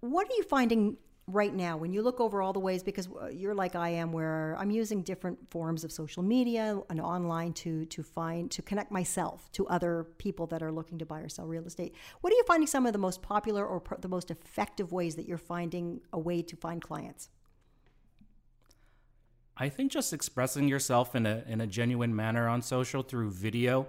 what 0.00 0.26
are 0.28 0.34
you 0.34 0.42
finding 0.44 0.96
right 1.26 1.54
now 1.54 1.76
when 1.76 1.92
you 1.92 2.00
look 2.02 2.20
over 2.20 2.40
all 2.40 2.52
the 2.52 2.58
ways? 2.58 2.82
Because 2.82 3.08
uh, 3.20 3.26
you're 3.26 3.54
like 3.54 3.76
I 3.76 3.90
am, 3.90 4.12
where 4.12 4.56
I'm 4.58 4.70
using 4.70 5.02
different 5.02 5.50
forms 5.50 5.84
of 5.84 5.92
social 5.92 6.22
media 6.22 6.80
and 6.90 7.00
online 7.00 7.52
to 7.54 7.84
to 7.86 8.02
find 8.02 8.50
to 8.50 8.62
connect 8.62 8.90
myself 8.90 9.50
to 9.52 9.66
other 9.68 10.06
people 10.18 10.46
that 10.48 10.62
are 10.62 10.72
looking 10.72 10.98
to 10.98 11.06
buy 11.06 11.20
or 11.20 11.28
sell 11.28 11.46
real 11.46 11.64
estate. 11.64 11.94
What 12.20 12.32
are 12.32 12.36
you 12.36 12.44
finding 12.46 12.66
some 12.66 12.86
of 12.86 12.92
the 12.92 12.98
most 12.98 13.22
popular 13.22 13.64
or 13.64 13.82
the 14.00 14.08
most 14.08 14.30
effective 14.30 14.92
ways 14.92 15.16
that 15.16 15.26
you're 15.26 15.38
finding 15.38 16.00
a 16.12 16.18
way 16.18 16.42
to 16.42 16.56
find 16.56 16.82
clients? 16.82 17.28
I 19.56 19.68
think 19.68 19.90
just 19.90 20.12
expressing 20.12 20.68
yourself 20.68 21.14
in 21.14 21.26
a 21.26 21.44
in 21.46 21.60
a 21.60 21.66
genuine 21.66 22.14
manner 22.14 22.48
on 22.48 22.62
social 22.62 23.02
through 23.02 23.30
video 23.32 23.88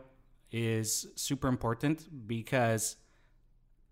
is 0.51 1.07
super 1.15 1.47
important 1.47 2.27
because 2.27 2.95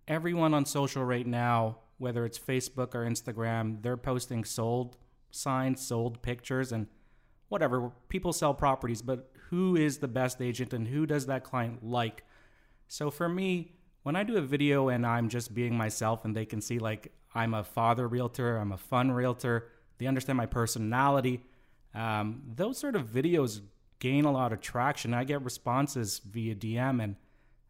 everyone 0.07 0.53
on 0.53 0.65
social 0.65 1.03
right 1.03 1.27
now, 1.27 1.79
whether 1.97 2.25
it's 2.25 2.39
Facebook 2.39 2.95
or 2.95 3.05
Instagram, 3.05 3.81
they're 3.81 3.97
posting 3.97 4.43
sold 4.43 4.97
signs, 5.31 5.85
sold 5.85 6.21
pictures 6.21 6.71
and 6.71 6.87
whatever. 7.49 7.91
People 8.09 8.33
sell 8.33 8.53
properties, 8.53 9.01
but 9.01 9.31
who 9.49 9.75
is 9.75 9.99
the 9.99 10.07
best 10.07 10.41
agent 10.41 10.73
and 10.73 10.87
who 10.87 11.05
does 11.05 11.25
that 11.27 11.43
client 11.43 11.83
like? 11.83 12.23
So 12.87 13.11
for 13.11 13.27
me, 13.29 13.73
when 14.03 14.15
I 14.15 14.23
do 14.23 14.37
a 14.37 14.41
video 14.41 14.89
and 14.89 15.05
I'm 15.05 15.29
just 15.29 15.53
being 15.53 15.75
myself 15.75 16.25
and 16.25 16.35
they 16.35 16.45
can 16.45 16.61
see 16.61 16.79
like 16.79 17.11
I'm 17.35 17.53
a 17.53 17.63
father 17.63 18.07
realtor, 18.07 18.57
I'm 18.57 18.71
a 18.71 18.77
fun 18.77 19.11
realtor, 19.11 19.69
they 19.97 20.07
understand 20.07 20.37
my 20.37 20.45
personality, 20.45 21.43
um, 21.93 22.43
those 22.55 22.77
sort 22.77 22.95
of 22.95 23.07
videos 23.07 23.61
gain 23.99 24.25
a 24.25 24.31
lot 24.31 24.53
of 24.53 24.61
traction. 24.61 25.13
I 25.13 25.23
get 25.23 25.43
responses 25.43 26.19
via 26.19 26.55
DM 26.55 27.03
and 27.03 27.15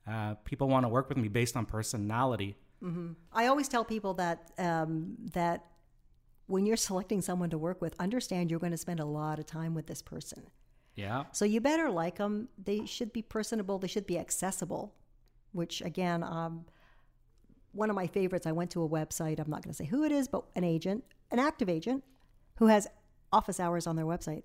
uh, 0.07 0.35
people 0.45 0.67
want 0.67 0.85
to 0.85 0.89
work 0.89 1.09
with 1.09 1.17
me 1.17 1.27
based 1.27 1.57
on 1.57 1.65
personality. 1.65 2.55
I 3.33 3.47
always 3.47 3.67
tell 3.67 3.83
people 3.83 4.13
that 4.15 4.51
um, 4.57 5.15
that 5.33 5.65
when 6.45 6.65
you're 6.65 6.77
selecting 6.77 7.21
someone 7.21 7.49
to 7.49 7.57
work 7.57 7.81
with, 7.81 7.95
understand 7.99 8.49
you're 8.49 8.59
going 8.59 8.71
to 8.71 8.77
spend 8.77 8.99
a 8.99 9.05
lot 9.05 9.39
of 9.39 9.45
time 9.45 9.73
with 9.73 9.87
this 9.87 10.01
person. 10.01 10.43
Yeah. 10.95 11.25
So 11.31 11.43
you 11.45 11.59
better 11.59 11.89
like 11.89 12.17
them. 12.17 12.49
They 12.63 12.85
should 12.85 13.11
be 13.13 13.21
personable. 13.21 13.79
They 13.79 13.87
should 13.87 14.07
be 14.07 14.17
accessible. 14.17 14.93
Which 15.51 15.81
again, 15.81 16.23
um, 16.23 16.65
one 17.71 17.89
of 17.89 17.95
my 17.95 18.07
favorites. 18.07 18.45
I 18.45 18.51
went 18.51 18.71
to 18.71 18.83
a 18.83 18.89
website. 18.89 19.39
I'm 19.39 19.49
not 19.49 19.63
going 19.63 19.71
to 19.71 19.77
say 19.77 19.85
who 19.85 20.03
it 20.03 20.11
is, 20.11 20.27
but 20.27 20.43
an 20.55 20.63
agent, 20.63 21.03
an 21.31 21.39
active 21.39 21.69
agent, 21.69 22.03
who 22.57 22.67
has 22.67 22.87
office 23.31 23.59
hours 23.59 23.87
on 23.87 23.95
their 23.95 24.05
website 24.05 24.43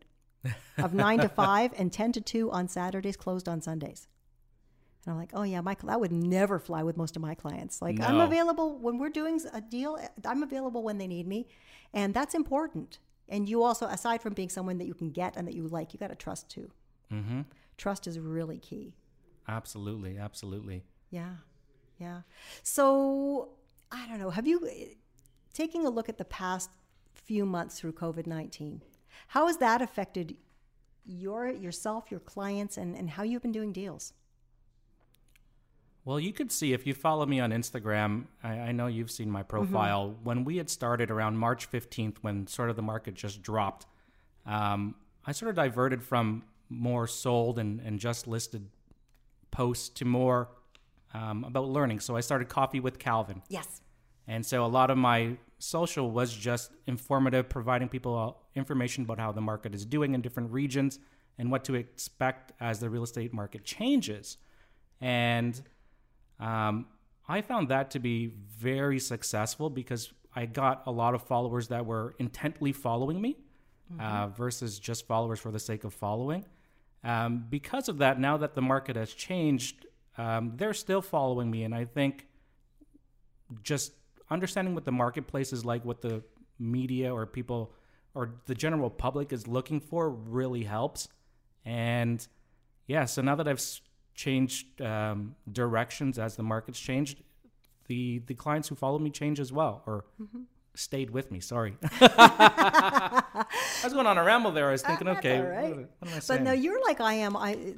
of 0.78 0.94
nine 0.94 1.20
to 1.20 1.28
five 1.28 1.72
and 1.76 1.92
ten 1.92 2.12
to 2.12 2.20
two 2.20 2.50
on 2.50 2.68
Saturdays, 2.68 3.16
closed 3.16 3.48
on 3.48 3.60
Sundays. 3.60 4.08
And 5.04 5.12
I'm 5.12 5.18
like, 5.18 5.30
oh 5.34 5.42
yeah, 5.42 5.60
my 5.60 5.76
that 5.84 6.00
would 6.00 6.12
never 6.12 6.58
fly 6.58 6.82
with 6.82 6.96
most 6.96 7.16
of 7.16 7.22
my 7.22 7.34
clients. 7.34 7.82
Like 7.82 8.00
I'm 8.00 8.20
available 8.20 8.78
when 8.78 8.98
we're 8.98 9.08
doing 9.08 9.40
a 9.52 9.60
deal. 9.60 9.98
I'm 10.24 10.42
available 10.42 10.82
when 10.82 10.98
they 10.98 11.06
need 11.06 11.26
me, 11.26 11.48
and 11.92 12.14
that's 12.14 12.34
important. 12.34 12.98
And 13.28 13.48
you 13.48 13.62
also, 13.62 13.86
aside 13.86 14.20
from 14.20 14.34
being 14.34 14.48
someone 14.48 14.78
that 14.78 14.86
you 14.86 14.94
can 14.94 15.10
get 15.10 15.36
and 15.36 15.46
that 15.46 15.54
you 15.54 15.66
like, 15.66 15.94
you 15.94 15.98
got 15.98 16.10
to 16.10 16.14
trust 16.14 16.50
too. 16.50 16.70
Mm-hmm. 17.10 17.42
Trust 17.78 18.06
is 18.06 18.18
really 18.18 18.58
key. 18.58 18.94
Absolutely. 19.48 20.18
Absolutely. 20.18 20.82
Yeah. 21.10 21.36
Yeah. 21.98 22.22
So 22.62 23.50
I 23.90 24.06
don't 24.06 24.18
know. 24.18 24.30
Have 24.30 24.46
you 24.46 24.68
taking 25.52 25.86
a 25.86 25.90
look 25.90 26.08
at 26.08 26.18
the 26.18 26.24
past 26.24 26.70
few 27.14 27.46
months 27.46 27.80
through 27.80 27.92
COVID 27.92 28.26
nineteen? 28.26 28.82
How 29.28 29.46
has 29.46 29.58
that 29.58 29.82
affected 29.82 30.36
your 31.04 31.48
yourself, 31.48 32.10
your 32.10 32.20
clients, 32.20 32.76
and, 32.76 32.96
and 32.96 33.10
how 33.10 33.22
you've 33.22 33.42
been 33.42 33.52
doing 33.52 33.72
deals? 33.72 34.12
Well, 36.04 36.18
you 36.18 36.32
could 36.32 36.50
see 36.50 36.72
if 36.72 36.86
you 36.86 36.94
follow 36.94 37.26
me 37.26 37.38
on 37.38 37.50
Instagram. 37.50 38.24
I, 38.42 38.50
I 38.50 38.72
know 38.72 38.88
you've 38.88 39.10
seen 39.10 39.30
my 39.30 39.44
profile. 39.44 40.08
Mm-hmm. 40.08 40.24
When 40.24 40.44
we 40.44 40.56
had 40.56 40.68
started 40.68 41.10
around 41.10 41.38
March 41.38 41.70
15th, 41.70 42.16
when 42.22 42.48
sort 42.48 42.70
of 42.70 42.76
the 42.76 42.82
market 42.82 43.14
just 43.14 43.40
dropped, 43.40 43.86
um, 44.44 44.96
I 45.24 45.32
sort 45.32 45.50
of 45.50 45.54
diverted 45.54 46.02
from 46.02 46.42
more 46.68 47.06
sold 47.06 47.58
and, 47.58 47.80
and 47.80 48.00
just 48.00 48.26
listed 48.26 48.68
posts 49.52 49.88
to 49.90 50.04
more 50.04 50.48
um, 51.14 51.44
about 51.44 51.68
learning. 51.68 52.00
So 52.00 52.16
I 52.16 52.20
started 52.20 52.48
Coffee 52.48 52.80
with 52.80 52.98
Calvin. 52.98 53.42
Yes. 53.48 53.80
And 54.26 54.44
so 54.44 54.64
a 54.64 54.66
lot 54.66 54.90
of 54.90 54.98
my 54.98 55.36
social 55.62 56.10
was 56.10 56.34
just 56.34 56.72
informative, 56.86 57.48
providing 57.48 57.88
people 57.88 58.18
uh, 58.18 58.58
information 58.58 59.04
about 59.04 59.18
how 59.20 59.30
the 59.30 59.40
market 59.40 59.74
is 59.74 59.84
doing 59.84 60.12
in 60.14 60.20
different 60.20 60.50
regions 60.50 60.98
and 61.38 61.50
what 61.52 61.64
to 61.64 61.74
expect 61.74 62.52
as 62.60 62.80
the 62.80 62.90
real 62.90 63.04
estate 63.04 63.32
market 63.32 63.64
changes. 63.64 64.38
And 65.00 65.60
um, 66.40 66.86
I 67.28 67.42
found 67.42 67.68
that 67.68 67.92
to 67.92 68.00
be 68.00 68.32
very 68.58 68.98
successful 68.98 69.70
because 69.70 70.12
I 70.34 70.46
got 70.46 70.82
a 70.86 70.90
lot 70.90 71.14
of 71.14 71.22
followers 71.22 71.68
that 71.68 71.86
were 71.86 72.16
intently 72.18 72.72
following 72.72 73.20
me 73.20 73.36
uh, 74.00 74.28
versus 74.28 74.80
just 74.80 75.06
followers 75.06 75.38
for 75.38 75.52
the 75.52 75.60
sake 75.60 75.84
of 75.84 75.94
following. 75.94 76.44
Um, 77.04 77.46
because 77.48 77.88
of 77.88 77.98
that, 77.98 78.18
now 78.18 78.36
that 78.36 78.54
the 78.54 78.62
market 78.62 78.96
has 78.96 79.12
changed, 79.12 79.86
um, 80.18 80.54
they're 80.56 80.74
still 80.74 81.02
following 81.02 81.50
me. 81.50 81.62
And 81.62 81.74
I 81.74 81.84
think 81.84 82.26
just 83.62 83.92
understanding 84.32 84.74
what 84.74 84.84
the 84.84 84.92
marketplace 84.92 85.52
is 85.52 85.64
like, 85.64 85.84
what 85.84 86.00
the 86.02 86.22
media 86.58 87.12
or 87.14 87.26
people 87.26 87.72
or 88.14 88.34
the 88.46 88.54
general 88.54 88.90
public 88.90 89.32
is 89.32 89.46
looking 89.46 89.80
for 89.80 90.10
really 90.10 90.64
helps. 90.64 91.08
And 91.64 92.26
yeah, 92.86 93.04
so 93.04 93.22
now 93.22 93.34
that 93.36 93.48
I've 93.48 93.62
changed 94.14 94.80
um, 94.82 95.34
directions 95.50 96.18
as 96.18 96.36
the 96.36 96.42
market's 96.42 96.78
changed, 96.80 97.22
the 97.86 98.20
the 98.26 98.34
clients 98.34 98.68
who 98.68 98.74
follow 98.74 98.98
me 98.98 99.10
change 99.10 99.40
as 99.40 99.52
well, 99.52 99.82
or 99.86 100.04
stayed 100.74 101.10
with 101.10 101.30
me. 101.30 101.40
Sorry, 101.40 101.76
I 102.00 103.44
was 103.84 103.92
going 103.92 104.06
on 104.06 104.18
a 104.18 104.24
ramble 104.24 104.52
there. 104.52 104.68
I 104.68 104.72
was 104.72 104.82
thinking, 104.82 105.06
That's 105.06 105.18
okay, 105.18 105.40
right. 105.40 105.76
what, 105.76 105.90
what 105.98 106.10
am 106.10 106.16
I 106.16 106.20
But 106.26 106.42
no, 106.42 106.52
you're 106.52 106.82
like 106.84 107.00
I 107.00 107.14
am. 107.14 107.36
I 107.36 107.74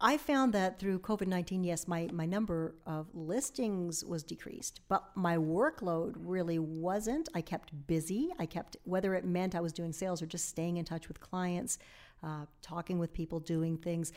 I 0.00 0.18
found 0.18 0.52
that 0.52 0.78
through 0.78 0.98
COVID 0.98 1.26
nineteen, 1.26 1.64
yes, 1.64 1.88
my 1.88 2.08
my 2.12 2.26
number 2.26 2.74
of 2.84 3.06
listings 3.14 4.04
was 4.04 4.22
decreased, 4.22 4.80
but 4.88 5.04
my 5.14 5.36
workload 5.36 6.14
really 6.18 6.58
wasn't. 6.58 7.28
I 7.34 7.40
kept 7.40 7.72
busy. 7.86 8.30
I 8.38 8.46
kept 8.46 8.76
whether 8.84 9.14
it 9.14 9.24
meant 9.24 9.54
I 9.54 9.60
was 9.60 9.72
doing 9.72 9.92
sales 9.92 10.20
or 10.20 10.26
just 10.26 10.48
staying 10.48 10.76
in 10.76 10.84
touch 10.84 11.08
with 11.08 11.18
clients, 11.20 11.78
uh, 12.22 12.44
talking 12.60 12.98
with 12.98 13.12
people, 13.14 13.40
doing 13.40 13.78
things. 13.78 14.12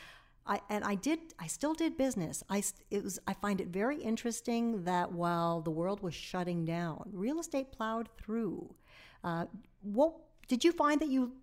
I, 0.46 0.60
and 0.70 0.84
I 0.84 0.96
did. 0.96 1.20
I 1.40 1.48
still 1.48 1.74
did 1.74 1.96
business. 1.96 2.44
I 2.50 2.64
it 2.92 3.04
was. 3.04 3.20
I 3.26 3.34
find 3.34 3.62
it 3.62 3.68
very 3.68 4.02
interesting 4.02 4.84
that 4.84 5.12
while 5.14 5.62
the 5.62 5.72
world 5.72 6.02
was 6.02 6.14
shutting 6.14 6.66
down, 6.66 7.10
real 7.14 7.40
estate 7.40 7.72
plowed 7.72 8.10
through. 8.18 8.76
Uh, 9.24 9.46
what 9.82 10.14
did 10.48 10.64
you 10.64 10.72
find 10.72 11.00
that 11.02 11.10
you 11.10 11.34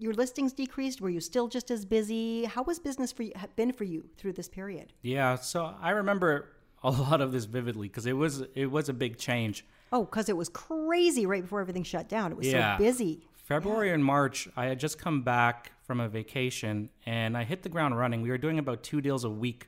your 0.00 0.14
listings 0.14 0.52
decreased? 0.52 1.00
Were 1.00 1.10
you 1.10 1.20
still 1.20 1.46
just 1.46 1.70
as 1.70 1.84
busy? 1.84 2.44
How 2.44 2.62
was 2.62 2.78
business 2.78 3.12
for 3.12 3.22
you 3.22 3.32
been 3.56 3.72
for 3.72 3.84
you 3.84 4.08
through 4.16 4.32
this 4.32 4.48
period? 4.48 4.92
Yeah, 5.02 5.36
so 5.36 5.74
I 5.80 5.90
remember 5.90 6.48
a 6.82 6.90
lot 6.90 7.20
of 7.20 7.30
this 7.32 7.44
vividly 7.44 7.88
because 7.88 8.06
it 8.06 8.14
was 8.14 8.42
it 8.54 8.66
was 8.70 8.88
a 8.88 8.92
big 8.94 9.18
change. 9.18 9.64
Oh, 9.92 10.04
because 10.04 10.28
it 10.28 10.36
was 10.36 10.48
crazy 10.48 11.26
right 11.26 11.42
before 11.42 11.60
everything 11.60 11.82
shut 11.82 12.08
down. 12.08 12.32
It 12.32 12.38
was 12.38 12.46
Yeah. 12.46 12.76
so 12.78 12.84
busy. 12.84 13.20
February 13.34 13.90
and 13.92 14.04
March, 14.04 14.48
I 14.56 14.66
had 14.66 14.78
just 14.78 14.98
come 14.98 15.22
back 15.22 15.72
from 15.82 15.98
a 15.98 16.08
vacation 16.08 16.88
and 17.04 17.36
I 17.36 17.42
hit 17.42 17.64
the 17.64 17.68
ground 17.68 17.98
running. 17.98 18.22
We 18.22 18.30
were 18.30 18.38
doing 18.38 18.60
about 18.60 18.84
two 18.84 19.00
deals 19.00 19.24
a 19.24 19.30
week, 19.30 19.66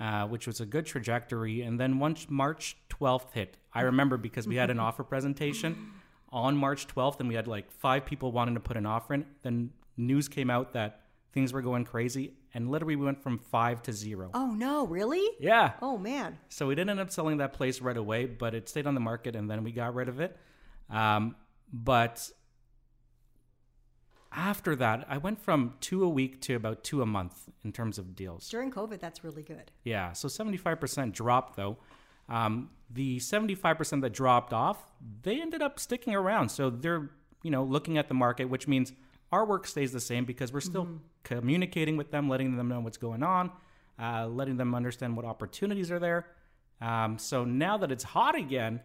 uh, 0.00 0.26
which 0.26 0.48
was 0.48 0.60
a 0.60 0.66
good 0.66 0.84
trajectory. 0.86 1.62
And 1.62 1.78
then 1.78 2.00
once 2.00 2.26
March 2.28 2.76
12th 2.90 3.30
hit, 3.32 3.56
I 3.72 3.82
remember 3.82 4.16
because 4.16 4.48
we 4.48 4.56
had 4.56 4.70
an 4.70 4.80
offer 4.80 5.04
presentation 5.04 5.92
on 6.32 6.56
March 6.56 6.86
12th 6.88 7.20
and 7.20 7.28
we 7.28 7.34
had 7.34 7.46
like 7.46 7.70
five 7.70 8.06
people 8.06 8.32
wanting 8.32 8.54
to 8.54 8.60
put 8.60 8.76
an 8.76 8.86
offer 8.86 9.14
in. 9.14 9.26
Then 9.42 9.70
news 9.96 10.28
came 10.28 10.50
out 10.50 10.72
that 10.72 11.00
things 11.32 11.52
were 11.52 11.62
going 11.62 11.84
crazy 11.84 12.34
and 12.54 12.70
literally 12.70 12.96
we 12.96 13.04
went 13.04 13.22
from 13.22 13.38
five 13.38 13.82
to 13.82 13.92
zero. 13.92 14.30
Oh 14.34 14.46
no, 14.46 14.86
really? 14.86 15.26
Yeah. 15.40 15.72
Oh 15.82 15.98
man. 15.98 16.38
So 16.48 16.66
we 16.66 16.74
didn't 16.74 16.90
end 16.90 17.00
up 17.00 17.10
selling 17.10 17.38
that 17.38 17.52
place 17.52 17.80
right 17.80 17.96
away, 17.96 18.26
but 18.26 18.54
it 18.54 18.68
stayed 18.68 18.86
on 18.86 18.94
the 18.94 19.00
market 19.00 19.36
and 19.36 19.50
then 19.50 19.62
we 19.64 19.72
got 19.72 19.94
rid 19.94 20.08
of 20.08 20.20
it. 20.20 20.36
Um, 20.90 21.36
but 21.72 22.30
after 24.34 24.74
that, 24.76 25.06
I 25.08 25.18
went 25.18 25.40
from 25.40 25.74
two 25.80 26.04
a 26.04 26.08
week 26.08 26.40
to 26.42 26.54
about 26.54 26.84
two 26.84 27.02
a 27.02 27.06
month 27.06 27.48
in 27.64 27.72
terms 27.72 27.98
of 27.98 28.16
deals. 28.16 28.48
During 28.48 28.70
COVID, 28.70 28.98
that's 29.00 29.22
really 29.22 29.42
good. 29.42 29.70
Yeah, 29.84 30.12
so 30.12 30.28
75% 30.28 31.12
drop, 31.12 31.56
though. 31.56 31.78
Um, 32.32 32.70
the 32.90 33.18
75% 33.18 34.00
that 34.00 34.12
dropped 34.12 34.52
off, 34.52 34.78
they 35.22 35.40
ended 35.40 35.62
up 35.62 35.78
sticking 35.78 36.14
around. 36.14 36.48
So 36.48 36.70
they're, 36.70 37.10
you 37.42 37.50
know, 37.50 37.62
looking 37.62 37.98
at 37.98 38.08
the 38.08 38.14
market, 38.14 38.46
which 38.46 38.66
means 38.66 38.92
our 39.30 39.44
work 39.44 39.66
stays 39.66 39.92
the 39.92 40.00
same 40.00 40.24
because 40.24 40.52
we're 40.52 40.60
still 40.60 40.88
communicating 41.24 41.96
with 41.96 42.10
them, 42.10 42.28
letting 42.28 42.56
them 42.56 42.68
know 42.68 42.80
what's 42.80 42.96
going 42.96 43.22
on, 43.22 43.50
uh, 43.98 44.26
letting 44.26 44.56
them 44.56 44.74
understand 44.74 45.16
what 45.16 45.24
opportunities 45.26 45.90
are 45.90 45.98
there. 45.98 46.26
Um, 46.80 47.18
so 47.18 47.44
now 47.44 47.76
that 47.78 47.92
it's 47.92 48.04
hot 48.04 48.34
again, 48.34 48.80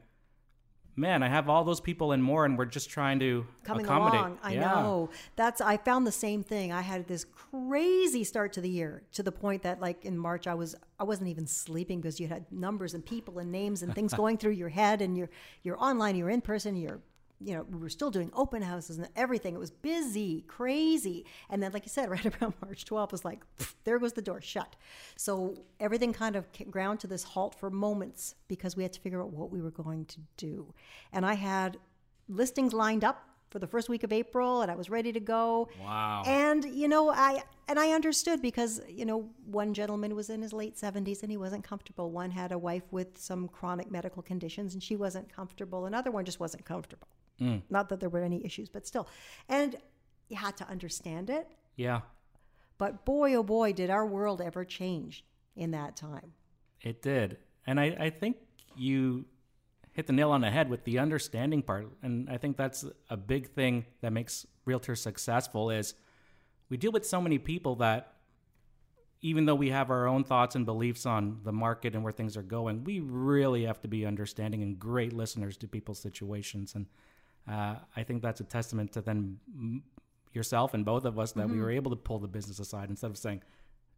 man, 0.98 1.22
I 1.24 1.30
have 1.30 1.48
all 1.48 1.64
those 1.64 1.80
people 1.80 2.12
and 2.12 2.24
more, 2.24 2.44
and 2.44 2.58
we're 2.58 2.66
just 2.66 2.90
trying 2.90 3.20
to 3.20 3.46
Coming 3.64 3.86
accommodate. 3.86 4.20
along, 4.20 4.40
I 4.44 4.54
Yeah. 4.54 4.62
know. 4.62 5.10
That's 5.36 5.62
I 5.62 5.78
found 5.78 6.08
the 6.08 6.12
same 6.12 6.44
thing. 6.44 6.74
I 6.74 6.82
had 6.82 7.08
this 7.08 7.24
crazy 7.24 8.24
start 8.24 8.52
to 8.54 8.62
the 8.62 8.70
year 8.70 9.04
to 9.14 9.24
the 9.24 9.32
point 9.32 9.62
that 9.64 9.80
like 9.80 10.04
in 10.06 10.18
March 10.18 10.48
I 10.48 10.56
was 10.56 10.76
I 11.00 11.04
wasn't 11.04 11.30
even 11.30 11.46
sleeping 11.46 12.02
because 12.02 12.20
you 12.20 12.28
had 12.28 12.52
numbers 12.52 12.94
and 12.96 13.06
people 13.06 13.38
and 13.40 13.52
names 13.52 13.84
and 13.84 13.94
things 13.94 14.14
going 14.24 14.38
through 14.38 14.54
your 14.54 14.70
head 14.70 15.02
and 15.02 15.16
you're 15.16 15.30
you're 15.64 15.80
online, 15.82 16.16
you're 16.16 16.30
in 16.32 16.42
person, 16.42 16.76
you're 16.76 17.00
you 17.40 17.54
know, 17.54 17.66
we 17.70 17.78
were 17.80 17.90
still 17.90 18.10
doing 18.10 18.32
open 18.34 18.62
houses 18.62 18.98
and 18.98 19.08
everything. 19.16 19.54
It 19.54 19.60
was 19.60 19.72
busy, 19.72 20.42
crazy. 20.48 21.26
And 21.50 21.62
then, 21.62 21.72
like 21.72 21.86
you 21.86 21.90
said, 21.90 22.10
right 22.10 22.26
around 22.26 22.54
March 22.62 22.86
12th 22.86 23.12
was 23.12 23.26
like, 23.26 23.44
pff, 23.58 23.74
there 23.84 24.00
goes 24.00 24.14
the 24.14 24.22
door 24.22 24.42
shut. 24.42 24.76
So 25.16 25.64
everything 25.80 26.14
kind 26.14 26.36
of 26.36 26.46
ground 26.72 27.00
to 27.02 27.08
this 27.08 27.24
halt 27.24 27.56
for 27.56 27.70
moments 27.70 28.36
because 28.48 28.76
we 28.76 28.84
had 28.84 28.94
to 28.94 29.00
figure 29.00 29.22
out 29.22 29.32
what 29.32 29.52
we 29.52 29.62
were 29.62 29.72
going 29.72 30.06
to 30.06 30.20
do. 30.38 30.74
And 31.14 31.26
I 31.26 31.36
had 31.36 31.78
listings 32.28 32.74
lined 32.74 33.04
up 33.04 33.24
for 33.50 33.60
the 33.60 33.68
first 33.68 33.88
week 33.88 34.04
of 34.04 34.12
April 34.12 34.62
and 34.62 34.70
I 34.70 34.76
was 34.76 34.90
ready 34.90 35.14
to 35.14 35.20
go. 35.20 35.70
Wow. 35.82 36.24
And 36.26 36.66
you 36.66 36.88
know, 36.88 37.10
I 37.10 37.44
and 37.68 37.80
I 37.80 37.92
understood 37.92 38.42
because, 38.42 38.82
you 38.90 39.06
know, 39.06 39.30
one 39.46 39.74
gentleman 39.74 40.16
was 40.16 40.30
in 40.30 40.42
his 40.42 40.54
late 40.54 40.76
70s 40.76 41.22
and 41.22 41.32
he 41.32 41.38
wasn't 41.38 41.64
comfortable. 41.64 42.12
One 42.12 42.32
had 42.32 42.52
a 42.52 42.58
wife 42.58 42.84
with 42.92 43.18
some 43.18 43.48
chronic 43.48 43.90
medical 43.90 44.22
conditions 44.22 44.74
and 44.74 44.84
she 44.84 44.96
wasn't 44.96 45.34
comfortable. 45.34 45.86
Another 45.86 46.12
one 46.12 46.26
just 46.26 46.40
wasn't 46.40 46.66
comfortable. 46.66 47.08
Mm. 47.42 47.62
Not 47.70 47.90
that 47.90 48.00
there 48.00 48.10
were 48.10 48.24
any 48.24 48.44
issues, 48.46 48.70
but 48.70 48.88
still. 48.88 49.08
And 49.48 49.76
you 50.30 50.38
had 50.38 50.58
to 50.58 50.68
understand 50.68 51.30
it. 51.30 51.48
Yeah, 51.76 52.02
But 52.80 53.06
boy, 53.06 53.36
oh 53.36 53.44
boy, 53.44 53.74
did 53.74 53.90
our 53.90 54.06
world 54.06 54.42
ever 54.42 54.66
change 54.66 55.24
in 55.56 55.72
that 55.72 55.96
time. 55.96 56.34
It 56.82 57.02
did. 57.02 57.38
And 57.66 57.80
I, 57.80 57.96
I 58.00 58.10
think 58.10 58.38
you 58.76 59.26
hit 59.92 60.08
the 60.08 60.14
nail 60.14 60.32
on 60.32 60.42
the 60.42 60.50
head 60.52 60.70
with 60.70 60.84
the 60.84 61.00
understanding 61.00 61.62
part. 61.64 61.88
And 62.04 62.30
I 62.30 62.38
think 62.38 62.58
that's 62.58 62.86
a 63.10 63.18
big 63.18 63.50
thing 63.50 63.86
that 64.02 64.14
makes 64.14 64.46
realtors 64.68 65.00
successful 65.00 65.70
is 65.72 65.96
we 66.70 66.78
deal 66.78 66.92
with 66.92 67.06
so 67.06 67.20
many 67.20 67.40
people 67.40 67.76
that 67.78 68.14
even 69.22 69.46
though 69.46 69.56
we 69.56 69.70
have 69.70 69.90
our 69.90 70.08
own 70.08 70.24
thoughts 70.24 70.56
and 70.56 70.66
beliefs 70.66 71.06
on 71.06 71.40
the 71.44 71.52
market 71.52 71.96
and 71.96 72.04
where 72.04 72.14
things 72.14 72.38
are 72.38 72.44
going, 72.44 72.84
we 72.84 73.00
really 73.00 73.66
have 73.66 73.82
to 73.82 73.88
be 73.88 74.06
understanding 74.06 74.62
and 74.62 74.78
great 74.78 75.14
listeners 75.14 75.58
to 75.58 75.68
people's 75.68 76.00
situations. 76.00 76.76
And 76.76 76.86
uh, 77.50 77.76
I 77.96 78.04
think 78.04 78.22
that's 78.22 78.42
a 78.42 78.44
testament 78.44 78.94
to 78.94 79.02
then 79.02 79.40
yourself 80.34 80.74
and 80.74 80.86
both 80.86 81.06
of 81.06 81.18
us 81.20 81.32
that 81.34 81.48
we 81.48 81.54
mm-hmm. 81.54 81.64
were 81.64 81.72
able 81.72 81.92
to 81.92 81.98
pull 81.98 82.20
the 82.20 82.28
business 82.28 82.60
aside 82.60 82.90
instead 82.90 83.10
of 83.10 83.18
saying, 83.18 83.42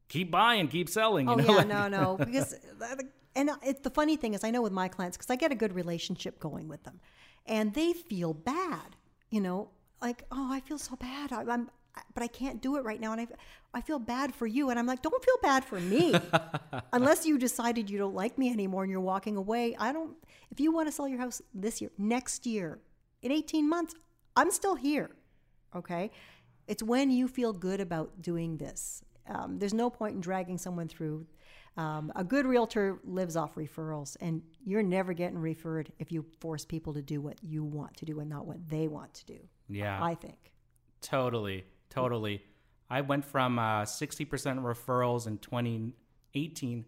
keep 0.08 0.32
buying, 0.32 0.68
keep 0.68 0.90
selling. 0.90 1.28
You 1.28 1.34
Oh 1.34 1.36
know, 1.38 1.46
yeah, 1.46 1.58
like- 1.58 1.68
no, 1.68 1.88
no, 1.88 2.18
because 2.26 2.54
uh, 2.82 2.96
and 3.36 3.52
uh, 3.52 3.56
it, 3.64 3.84
the 3.84 3.90
funny 3.90 4.18
thing 4.18 4.34
is, 4.34 4.44
I 4.44 4.52
know 4.52 4.62
with 4.62 4.74
my 4.74 4.88
clients 4.88 5.16
because 5.16 5.30
I 5.30 5.36
get 5.36 5.52
a 5.52 5.56
good 5.56 5.74
relationship 5.74 6.40
going 6.40 6.68
with 6.68 6.84
them, 6.84 7.00
and 7.46 7.74
they 7.74 7.94
feel 7.94 8.34
bad, 8.34 8.96
you 9.30 9.40
know, 9.40 9.70
like 10.02 10.24
oh, 10.32 10.50
I 10.52 10.60
feel 10.62 10.78
so 10.78 10.96
bad, 10.96 11.32
I, 11.32 11.44
I'm, 11.44 11.70
but 12.14 12.24
I 12.24 12.28
can't 12.28 12.62
do 12.62 12.76
it 12.78 12.84
right 12.84 13.00
now, 13.00 13.14
and 13.14 13.22
I, 13.22 13.28
I 13.74 13.82
feel 13.82 14.00
bad 14.00 14.34
for 14.34 14.48
you, 14.48 14.70
and 14.72 14.80
I'm 14.80 14.88
like, 14.88 15.02
don't 15.02 15.24
feel 15.24 15.38
bad 15.42 15.64
for 15.64 15.80
me, 15.80 16.14
unless 16.94 17.26
you 17.26 17.38
decided 17.38 17.90
you 17.90 17.98
don't 17.98 18.16
like 18.16 18.38
me 18.38 18.52
anymore 18.52 18.84
and 18.84 18.92
you're 18.92 19.00
walking 19.00 19.38
away. 19.38 19.76
I 19.80 19.94
don't. 19.94 20.16
If 20.52 20.60
you 20.60 20.72
want 20.74 20.88
to 20.88 20.92
sell 20.92 21.08
your 21.08 21.20
house 21.20 21.42
this 21.54 21.80
year, 21.80 21.92
next 21.98 22.48
year, 22.48 22.80
in 23.22 23.32
18 23.32 23.68
months, 23.70 23.96
I'm 24.36 24.52
still 24.52 24.76
here. 24.76 25.10
Okay, 25.76 26.12
it's 26.68 26.82
when 26.82 27.12
you 27.12 27.28
feel 27.28 27.54
good 27.54 27.80
about 27.82 28.22
doing 28.22 28.58
this 28.58 29.04
Um, 29.28 29.60
there's 29.60 29.76
no 29.76 29.92
point 29.92 30.16
in 30.16 30.22
dragging 30.22 30.58
someone 30.58 30.88
through. 30.88 31.28
Um, 31.78 32.12
a 32.16 32.24
good 32.24 32.48
realtor 32.48 33.00
lives 33.04 33.36
off 33.36 33.56
referrals, 33.56 34.18
and 34.20 34.42
you're 34.66 34.82
never 34.84 35.14
getting 35.14 35.38
referred 35.38 35.92
if 36.00 36.12
you 36.12 36.26
force 36.40 36.66
people 36.66 36.94
to 36.96 37.02
do 37.02 37.22
what 37.22 37.38
you 37.44 37.64
want 37.64 37.96
to 37.98 38.06
do 38.06 38.20
and 38.20 38.30
not 38.30 38.48
what 38.48 38.68
they 38.68 38.88
want 38.88 39.14
to 39.14 39.26
do. 39.26 39.40
Yeah. 39.68 40.04
I 40.04 40.16
think. 40.16 40.52
Totally, 41.02 41.64
totally. 41.90 42.42
I 42.90 43.02
went 43.02 43.24
from 43.24 43.60
uh, 43.60 43.84
60% 43.84 44.28
referrals 44.64 45.28
in 45.28 45.38
2018 45.38 46.86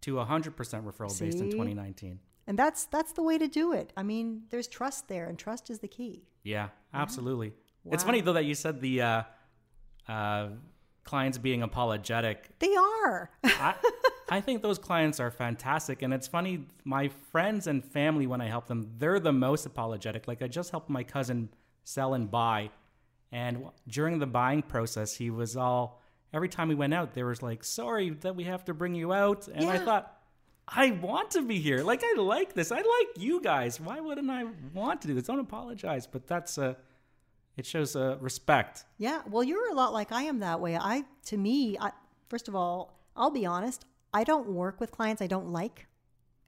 to 0.00 0.14
100% 0.14 0.24
referral 0.56 1.20
based 1.20 1.38
in 1.38 1.50
2019. 1.50 2.18
And 2.46 2.58
that's 2.58 2.86
that's 2.86 3.12
the 3.12 3.22
way 3.22 3.38
to 3.38 3.46
do 3.46 3.72
it. 3.72 3.92
I 3.96 4.02
mean, 4.02 4.42
there's 4.50 4.66
trust 4.66 5.08
there, 5.08 5.26
and 5.28 5.38
trust 5.38 5.70
is 5.70 5.78
the 5.78 5.88
key. 5.88 6.24
Yeah, 6.42 6.68
absolutely. 6.92 7.52
It's 7.90 8.02
Wow. 8.02 8.08
funny 8.08 8.20
though 8.20 8.32
that 8.34 8.44
you 8.44 8.54
said 8.54 8.80
the 8.80 9.02
uh, 9.02 9.22
uh, 10.08 10.48
clients 11.04 11.38
being 11.38 11.62
apologetic. 11.62 12.58
They 12.58 12.74
are. 12.74 13.30
I, 13.44 13.74
I 14.30 14.40
think 14.40 14.62
those 14.62 14.78
clients 14.78 15.20
are 15.20 15.30
fantastic, 15.30 16.02
and 16.02 16.12
it's 16.12 16.26
funny. 16.26 16.66
My 16.84 17.08
friends 17.30 17.66
and 17.66 17.84
family, 17.84 18.26
when 18.26 18.40
I 18.40 18.48
help 18.48 18.66
them, 18.66 18.90
they're 18.98 19.20
the 19.20 19.32
most 19.32 19.66
apologetic. 19.66 20.26
Like 20.26 20.42
I 20.42 20.48
just 20.48 20.70
helped 20.70 20.90
my 20.90 21.04
cousin 21.04 21.48
sell 21.84 22.14
and 22.14 22.30
buy, 22.30 22.70
and 23.30 23.66
during 23.88 24.18
the 24.18 24.26
buying 24.26 24.62
process, 24.62 25.14
he 25.14 25.30
was 25.30 25.56
all. 25.56 26.00
Every 26.32 26.48
time 26.48 26.68
we 26.68 26.74
went 26.74 26.94
out, 26.94 27.12
there 27.14 27.26
was 27.26 27.42
like, 27.42 27.62
"Sorry 27.62 28.10
that 28.10 28.34
we 28.34 28.44
have 28.44 28.64
to 28.64 28.74
bring 28.74 28.94
you 28.94 29.12
out," 29.12 29.46
and 29.48 29.68
I 29.70 29.78
thought. 29.78 30.18
I 30.68 30.92
want 30.92 31.32
to 31.32 31.42
be 31.42 31.58
here. 31.58 31.82
Like 31.82 32.02
I 32.04 32.20
like 32.20 32.54
this. 32.54 32.72
I 32.72 32.76
like 32.76 33.18
you 33.18 33.40
guys. 33.40 33.80
Why 33.80 34.00
wouldn't 34.00 34.30
I 34.30 34.44
want 34.72 35.02
to 35.02 35.08
do 35.08 35.14
this? 35.14 35.24
Don't 35.24 35.40
apologize. 35.40 36.06
But 36.06 36.26
that's 36.26 36.56
uh 36.58 36.74
it 37.56 37.66
shows 37.66 37.94
uh, 37.96 38.16
respect. 38.20 38.84
Yeah, 38.98 39.22
well, 39.28 39.44
you're 39.44 39.70
a 39.70 39.74
lot 39.74 39.92
like 39.92 40.10
I 40.10 40.22
am 40.22 40.40
that 40.40 40.60
way. 40.60 40.76
I, 40.76 41.04
to 41.26 41.36
me, 41.36 41.76
I, 41.78 41.92
first 42.28 42.48
of 42.48 42.54
all, 42.54 42.98
I'll 43.14 43.30
be 43.30 43.44
honest. 43.44 43.84
I 44.14 44.24
don't 44.24 44.48
work 44.48 44.80
with 44.80 44.90
clients 44.90 45.22
I 45.22 45.26
don't 45.26 45.52
like, 45.52 45.86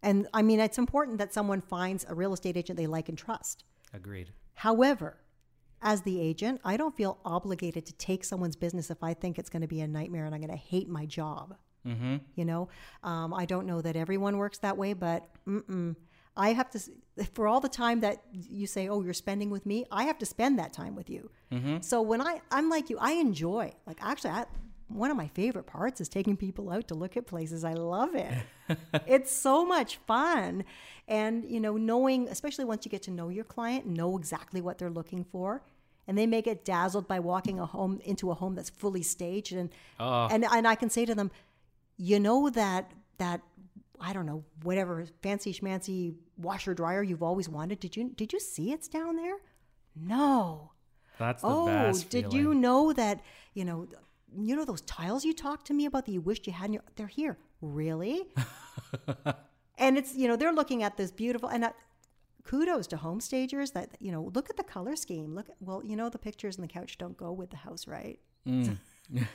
and 0.02 0.26
I 0.34 0.42
mean 0.42 0.60
it's 0.60 0.78
important 0.78 1.18
that 1.18 1.32
someone 1.32 1.60
finds 1.60 2.04
a 2.08 2.14
real 2.14 2.32
estate 2.32 2.56
agent 2.56 2.78
they 2.78 2.86
like 2.86 3.08
and 3.08 3.16
trust. 3.16 3.64
Agreed. 3.92 4.32
However, 4.54 5.16
as 5.80 6.02
the 6.02 6.20
agent, 6.20 6.60
I 6.64 6.76
don't 6.76 6.96
feel 6.96 7.18
obligated 7.24 7.86
to 7.86 7.92
take 7.94 8.24
someone's 8.24 8.56
business 8.56 8.90
if 8.90 9.02
I 9.02 9.14
think 9.14 9.38
it's 9.38 9.50
going 9.50 9.62
to 9.62 9.68
be 9.68 9.80
a 9.80 9.86
nightmare 9.86 10.24
and 10.24 10.34
I'm 10.34 10.40
going 10.40 10.50
to 10.50 10.56
hate 10.56 10.88
my 10.88 11.06
job. 11.06 11.56
Mm-hmm. 11.86 12.16
You 12.34 12.44
know, 12.44 12.68
um, 13.02 13.34
I 13.34 13.44
don't 13.44 13.66
know 13.66 13.80
that 13.82 13.96
everyone 13.96 14.38
works 14.38 14.58
that 14.58 14.76
way, 14.76 14.92
but 14.94 15.28
mm-mm. 15.46 15.96
I 16.36 16.52
have 16.52 16.70
to, 16.70 16.80
for 17.34 17.46
all 17.46 17.60
the 17.60 17.68
time 17.68 18.00
that 18.00 18.22
you 18.32 18.66
say, 18.66 18.88
oh, 18.88 19.02
you're 19.02 19.12
spending 19.14 19.50
with 19.50 19.66
me, 19.66 19.84
I 19.90 20.04
have 20.04 20.18
to 20.18 20.26
spend 20.26 20.58
that 20.58 20.72
time 20.72 20.96
with 20.96 21.08
you. 21.08 21.30
So 21.82 22.02
when 22.02 22.20
I, 22.20 22.40
I'm 22.50 22.68
like 22.68 22.90
you, 22.90 22.98
I 23.00 23.12
enjoy, 23.12 23.72
like, 23.86 23.98
actually, 24.02 24.30
I, 24.30 24.46
one 24.88 25.12
of 25.12 25.16
my 25.16 25.28
favorite 25.28 25.66
parts 25.66 26.00
is 26.00 26.08
taking 26.08 26.36
people 26.36 26.68
out 26.70 26.88
to 26.88 26.94
look 26.94 27.16
at 27.16 27.28
places. 27.28 27.62
I 27.64 27.74
love 27.74 28.16
it. 28.16 28.34
it's 29.06 29.30
so 29.30 29.64
much 29.64 29.98
fun. 29.98 30.64
And, 31.06 31.44
you 31.44 31.60
know, 31.60 31.76
knowing, 31.76 32.26
especially 32.28 32.64
once 32.64 32.84
you 32.84 32.90
get 32.90 33.02
to 33.02 33.12
know 33.12 33.28
your 33.28 33.44
client, 33.44 33.86
know 33.86 34.18
exactly 34.18 34.60
what 34.60 34.78
they're 34.78 34.90
looking 34.90 35.22
for. 35.22 35.62
And 36.08 36.18
they 36.18 36.26
may 36.26 36.42
get 36.42 36.64
dazzled 36.64 37.06
by 37.06 37.20
walking 37.20 37.60
a 37.60 37.66
home 37.66 38.00
into 38.04 38.30
a 38.32 38.34
home 38.34 38.54
that's 38.56 38.68
fully 38.70 39.02
staged, 39.02 39.52
and 39.52 39.70
Oh. 39.98 40.28
and 40.30 40.44
and 40.44 40.68
I 40.68 40.74
can 40.74 40.90
say 40.90 41.06
to 41.06 41.14
them, 41.14 41.30
you 41.96 42.20
know 42.20 42.50
that 42.50 42.90
that 43.18 43.40
I 44.00 44.12
don't 44.12 44.26
know 44.26 44.44
whatever 44.62 45.06
fancy 45.22 45.52
schmancy 45.52 46.14
washer 46.36 46.74
dryer 46.74 47.02
you've 47.02 47.22
always 47.22 47.48
wanted. 47.48 47.80
Did 47.80 47.96
you 47.96 48.10
did 48.10 48.32
you 48.32 48.40
see 48.40 48.72
it's 48.72 48.88
down 48.88 49.16
there? 49.16 49.36
No. 49.96 50.72
That's 51.18 51.42
the 51.42 51.48
oh, 51.48 51.92
did 51.92 52.10
feeling. 52.10 52.32
you 52.32 52.54
know 52.54 52.92
that 52.92 53.20
you 53.54 53.64
know 53.64 53.86
you 54.36 54.56
know 54.56 54.64
those 54.64 54.80
tiles 54.82 55.24
you 55.24 55.32
talked 55.32 55.66
to 55.68 55.74
me 55.74 55.86
about 55.86 56.06
that 56.06 56.12
you 56.12 56.20
wished 56.20 56.46
you 56.46 56.52
had? 56.52 56.66
In 56.66 56.72
your, 56.74 56.82
they're 56.96 57.06
here. 57.06 57.38
Really? 57.60 58.22
and 59.78 59.96
it's 59.96 60.14
you 60.14 60.26
know 60.26 60.36
they're 60.36 60.52
looking 60.52 60.82
at 60.82 60.96
this 60.96 61.10
beautiful 61.10 61.48
and. 61.48 61.66
I, 61.66 61.72
Kudos 62.46 62.86
to 62.88 62.98
home 62.98 63.22
stagers 63.22 63.70
that 63.70 63.96
you 64.00 64.12
know. 64.12 64.30
Look 64.34 64.50
at 64.50 64.58
the 64.58 64.64
color 64.64 64.96
scheme. 64.96 65.34
Look, 65.34 65.48
at, 65.48 65.56
well, 65.60 65.82
you 65.82 65.96
know 65.96 66.10
the 66.10 66.18
pictures 66.18 66.56
and 66.56 66.68
the 66.68 66.70
couch 66.70 66.98
don't 66.98 67.16
go 67.16 67.32
with 67.32 67.48
the 67.48 67.56
house, 67.56 67.88
right? 67.88 68.18
Mm. 68.46 68.76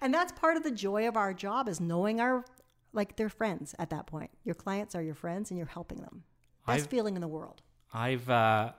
and 0.00 0.12
that's 0.14 0.32
part 0.32 0.56
of 0.56 0.62
the 0.62 0.70
joy 0.70 1.08
of 1.08 1.16
our 1.16 1.34
job 1.34 1.68
is 1.68 1.80
knowing 1.80 2.20
our 2.20 2.44
like 2.92 3.16
they're 3.16 3.28
friends 3.28 3.74
at 3.78 3.90
that 3.90 4.06
point 4.06 4.30
your 4.44 4.54
clients 4.54 4.94
are 4.94 5.02
your 5.02 5.14
friends 5.14 5.50
and 5.50 5.58
you're 5.58 5.66
helping 5.66 5.98
them 5.98 6.24
best 6.66 6.84
I've- 6.84 6.88
feeling 6.88 7.14
in 7.14 7.20
the 7.20 7.28
world 7.28 7.62
I've 7.92 8.28
uh, 8.30 8.72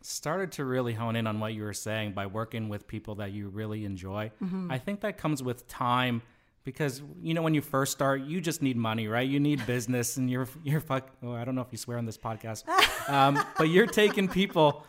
started 0.00 0.52
to 0.52 0.64
really 0.64 0.94
hone 0.94 1.16
in 1.16 1.26
on 1.26 1.40
what 1.40 1.54
you 1.54 1.62
were 1.62 1.72
saying 1.72 2.12
by 2.12 2.26
working 2.26 2.68
with 2.68 2.86
people 2.86 3.16
that 3.16 3.32
you 3.32 3.48
really 3.48 3.84
enjoy. 3.84 4.30
Mm-hmm. 4.42 4.70
I 4.70 4.78
think 4.78 5.00
that 5.00 5.18
comes 5.18 5.42
with 5.42 5.66
time 5.66 6.22
because 6.64 7.02
you 7.22 7.34
know 7.34 7.42
when 7.42 7.54
you 7.54 7.60
first 7.60 7.92
start, 7.92 8.22
you 8.22 8.40
just 8.40 8.62
need 8.62 8.76
money, 8.76 9.06
right? 9.06 9.28
You 9.28 9.38
need 9.38 9.66
business, 9.66 10.16
and 10.16 10.30
you're 10.30 10.48
you're 10.62 10.80
fuck. 10.80 11.10
Oh, 11.22 11.32
I 11.32 11.44
don't 11.44 11.54
know 11.54 11.60
if 11.60 11.68
you 11.70 11.78
swear 11.78 11.98
on 11.98 12.06
this 12.06 12.18
podcast, 12.18 12.64
um, 13.08 13.38
but 13.58 13.68
you're 13.68 13.86
taking 13.86 14.28
people. 14.28 14.84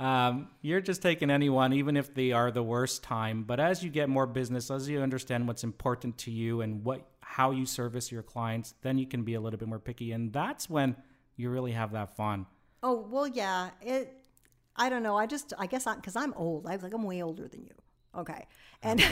Um, 0.00 0.48
you're 0.62 0.80
just 0.80 1.02
taking 1.02 1.30
anyone, 1.30 1.74
even 1.74 1.96
if 1.96 2.14
they 2.14 2.32
are 2.32 2.50
the 2.50 2.62
worst 2.62 3.02
time. 3.02 3.42
But 3.44 3.60
as 3.60 3.84
you 3.84 3.90
get 3.90 4.08
more 4.08 4.26
business, 4.26 4.70
as 4.70 4.88
you 4.88 5.00
understand 5.02 5.46
what's 5.46 5.62
important 5.62 6.16
to 6.18 6.30
you 6.30 6.62
and 6.62 6.82
what 6.84 7.06
how 7.20 7.50
you 7.52 7.66
service 7.66 8.10
your 8.10 8.22
clients, 8.22 8.74
then 8.82 8.98
you 8.98 9.06
can 9.06 9.22
be 9.24 9.34
a 9.34 9.40
little 9.40 9.58
bit 9.58 9.68
more 9.68 9.78
picky, 9.78 10.12
and 10.12 10.32
that's 10.32 10.70
when 10.70 10.96
you 11.36 11.50
really 11.50 11.72
have 11.72 11.92
that 11.92 12.16
fun. 12.16 12.46
oh 12.82 13.06
well 13.10 13.28
yeah 13.28 13.70
it 13.82 14.14
i 14.76 14.88
don't 14.88 15.02
know. 15.02 15.16
I 15.16 15.26
just 15.26 15.52
i 15.58 15.66
guess 15.66 15.86
I 15.86 15.94
because 15.96 16.16
i'm 16.16 16.32
old. 16.34 16.66
I 16.66 16.72
was 16.74 16.82
like 16.82 16.94
i'm 16.94 17.02
way 17.04 17.22
older 17.22 17.46
than 17.46 17.62
you. 17.62 17.74
Okay. 18.16 18.46
And 18.82 19.04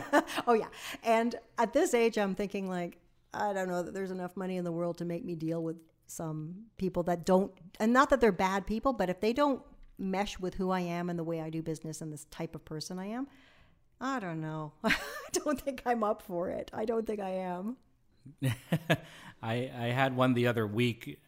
oh 0.46 0.54
yeah. 0.54 0.68
And 1.02 1.34
at 1.58 1.72
this 1.72 1.92
age 1.92 2.18
i'm 2.18 2.34
thinking 2.36 2.68
like 2.68 2.98
i 3.34 3.52
don't 3.52 3.68
know 3.68 3.82
that 3.82 3.94
there's 3.94 4.12
enough 4.12 4.36
money 4.36 4.56
in 4.56 4.64
the 4.64 4.72
world 4.72 4.98
to 4.98 5.04
make 5.04 5.24
me 5.24 5.34
deal 5.34 5.62
with 5.62 5.76
some 6.06 6.54
people 6.78 7.02
that 7.02 7.26
don't 7.26 7.52
and 7.80 7.92
not 7.92 8.10
that 8.10 8.20
they're 8.20 8.32
bad 8.32 8.64
people 8.66 8.92
but 8.92 9.10
if 9.10 9.20
they 9.20 9.32
don't 9.32 9.60
mesh 9.98 10.38
with 10.38 10.54
who 10.54 10.70
i 10.70 10.80
am 10.80 11.08
and 11.10 11.18
the 11.18 11.24
way 11.24 11.40
i 11.40 11.50
do 11.50 11.62
business 11.62 12.00
and 12.00 12.12
this 12.12 12.24
type 12.30 12.54
of 12.54 12.64
person 12.64 12.98
i 12.98 13.06
am 13.06 13.26
i 14.00 14.18
don't 14.20 14.40
know 14.40 14.72
i 14.84 14.94
don't 15.32 15.60
think 15.60 15.82
i'm 15.86 16.04
up 16.04 16.22
for 16.22 16.50
it 16.50 16.70
i 16.74 16.84
don't 16.84 17.06
think 17.06 17.20
i 17.20 17.30
am 17.30 17.76
I 19.42 19.70
I 19.78 19.86
had 19.92 20.16
one 20.16 20.34
the 20.34 20.46
other 20.46 20.66
week. 20.66 21.20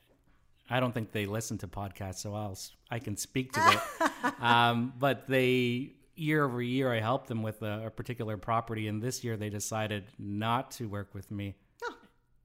I 0.70 0.80
don't 0.80 0.92
think 0.92 1.12
they 1.12 1.26
listen 1.26 1.58
to 1.58 1.68
podcasts, 1.68 2.18
so 2.18 2.34
I'll 2.34 2.58
I 2.90 2.98
can 2.98 3.16
speak 3.16 3.52
to 3.52 3.60
it. 4.00 4.32
um, 4.42 4.92
but 4.98 5.26
they 5.28 5.92
year 6.14 6.44
over 6.44 6.60
year, 6.60 6.92
I 6.92 7.00
helped 7.00 7.28
them 7.28 7.42
with 7.42 7.62
a, 7.62 7.86
a 7.86 7.90
particular 7.90 8.36
property, 8.36 8.88
and 8.88 9.00
this 9.00 9.22
year 9.22 9.36
they 9.36 9.50
decided 9.50 10.04
not 10.18 10.72
to 10.72 10.88
work 10.88 11.14
with 11.14 11.30
me. 11.30 11.54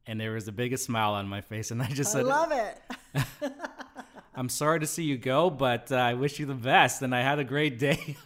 And 0.06 0.20
there 0.20 0.34
was 0.34 0.46
the 0.46 0.52
biggest 0.52 0.84
smile 0.84 1.14
on 1.14 1.28
my 1.28 1.42
face, 1.42 1.72
and 1.72 1.82
I 1.82 1.88
just 1.88 2.14
Oh. 2.16 2.20
i 2.20 2.22
said, 2.22 2.28
love 2.28 2.52
it 2.52 3.54
"I'm 4.36 4.50
sorry 4.50 4.80
to 4.80 4.88
see 4.88 5.04
you 5.04 5.18
go, 5.18 5.50
but 5.50 5.92
uh, 5.92 5.96
I 5.96 6.14
wish 6.14 6.40
you 6.40 6.46
the 6.46 6.54
best." 6.54 7.02
And 7.02 7.14
I 7.16 7.22
had 7.22 7.40
a 7.40 7.44
great 7.44 7.80
day. 7.80 8.18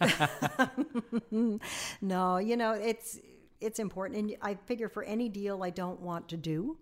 No, 2.00 2.38
you 2.38 2.56
know, 2.56 2.72
it's 2.72 3.18
it's 3.60 3.78
important 3.78 4.18
and 4.18 4.36
I 4.40 4.54
figure 4.54 4.88
for 4.88 5.02
any 5.02 5.28
deal 5.28 5.62
I 5.62 5.70
don't 5.70 6.00
want 6.00 6.28
to 6.28 6.36
do, 6.36 6.78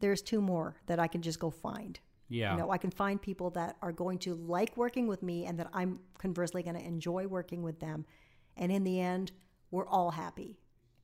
there's 0.00 0.22
two 0.22 0.40
more 0.40 0.76
that 0.86 0.98
I 1.00 1.08
can 1.08 1.20
just 1.22 1.38
go 1.40 1.50
find. 1.50 1.98
yeah, 2.28 2.52
You 2.52 2.58
know, 2.58 2.70
I 2.70 2.78
can 2.78 2.90
find 2.90 3.20
people 3.20 3.50
that 3.50 3.76
are 3.82 3.92
going 3.92 4.18
to 4.20 4.34
like 4.34 4.76
working 4.76 5.06
with 5.08 5.22
me 5.22 5.46
and 5.46 5.58
that 5.58 5.68
I'm 5.72 5.98
conversely 6.18 6.62
going 6.62 6.76
to 6.76 6.84
enjoy 6.84 7.26
working 7.26 7.62
with 7.62 7.80
them. 7.80 8.06
And 8.56 8.70
in 8.70 8.84
the 8.84 9.00
end, 9.00 9.32
we're 9.70 9.86
all 9.86 10.12
happy. 10.12 10.58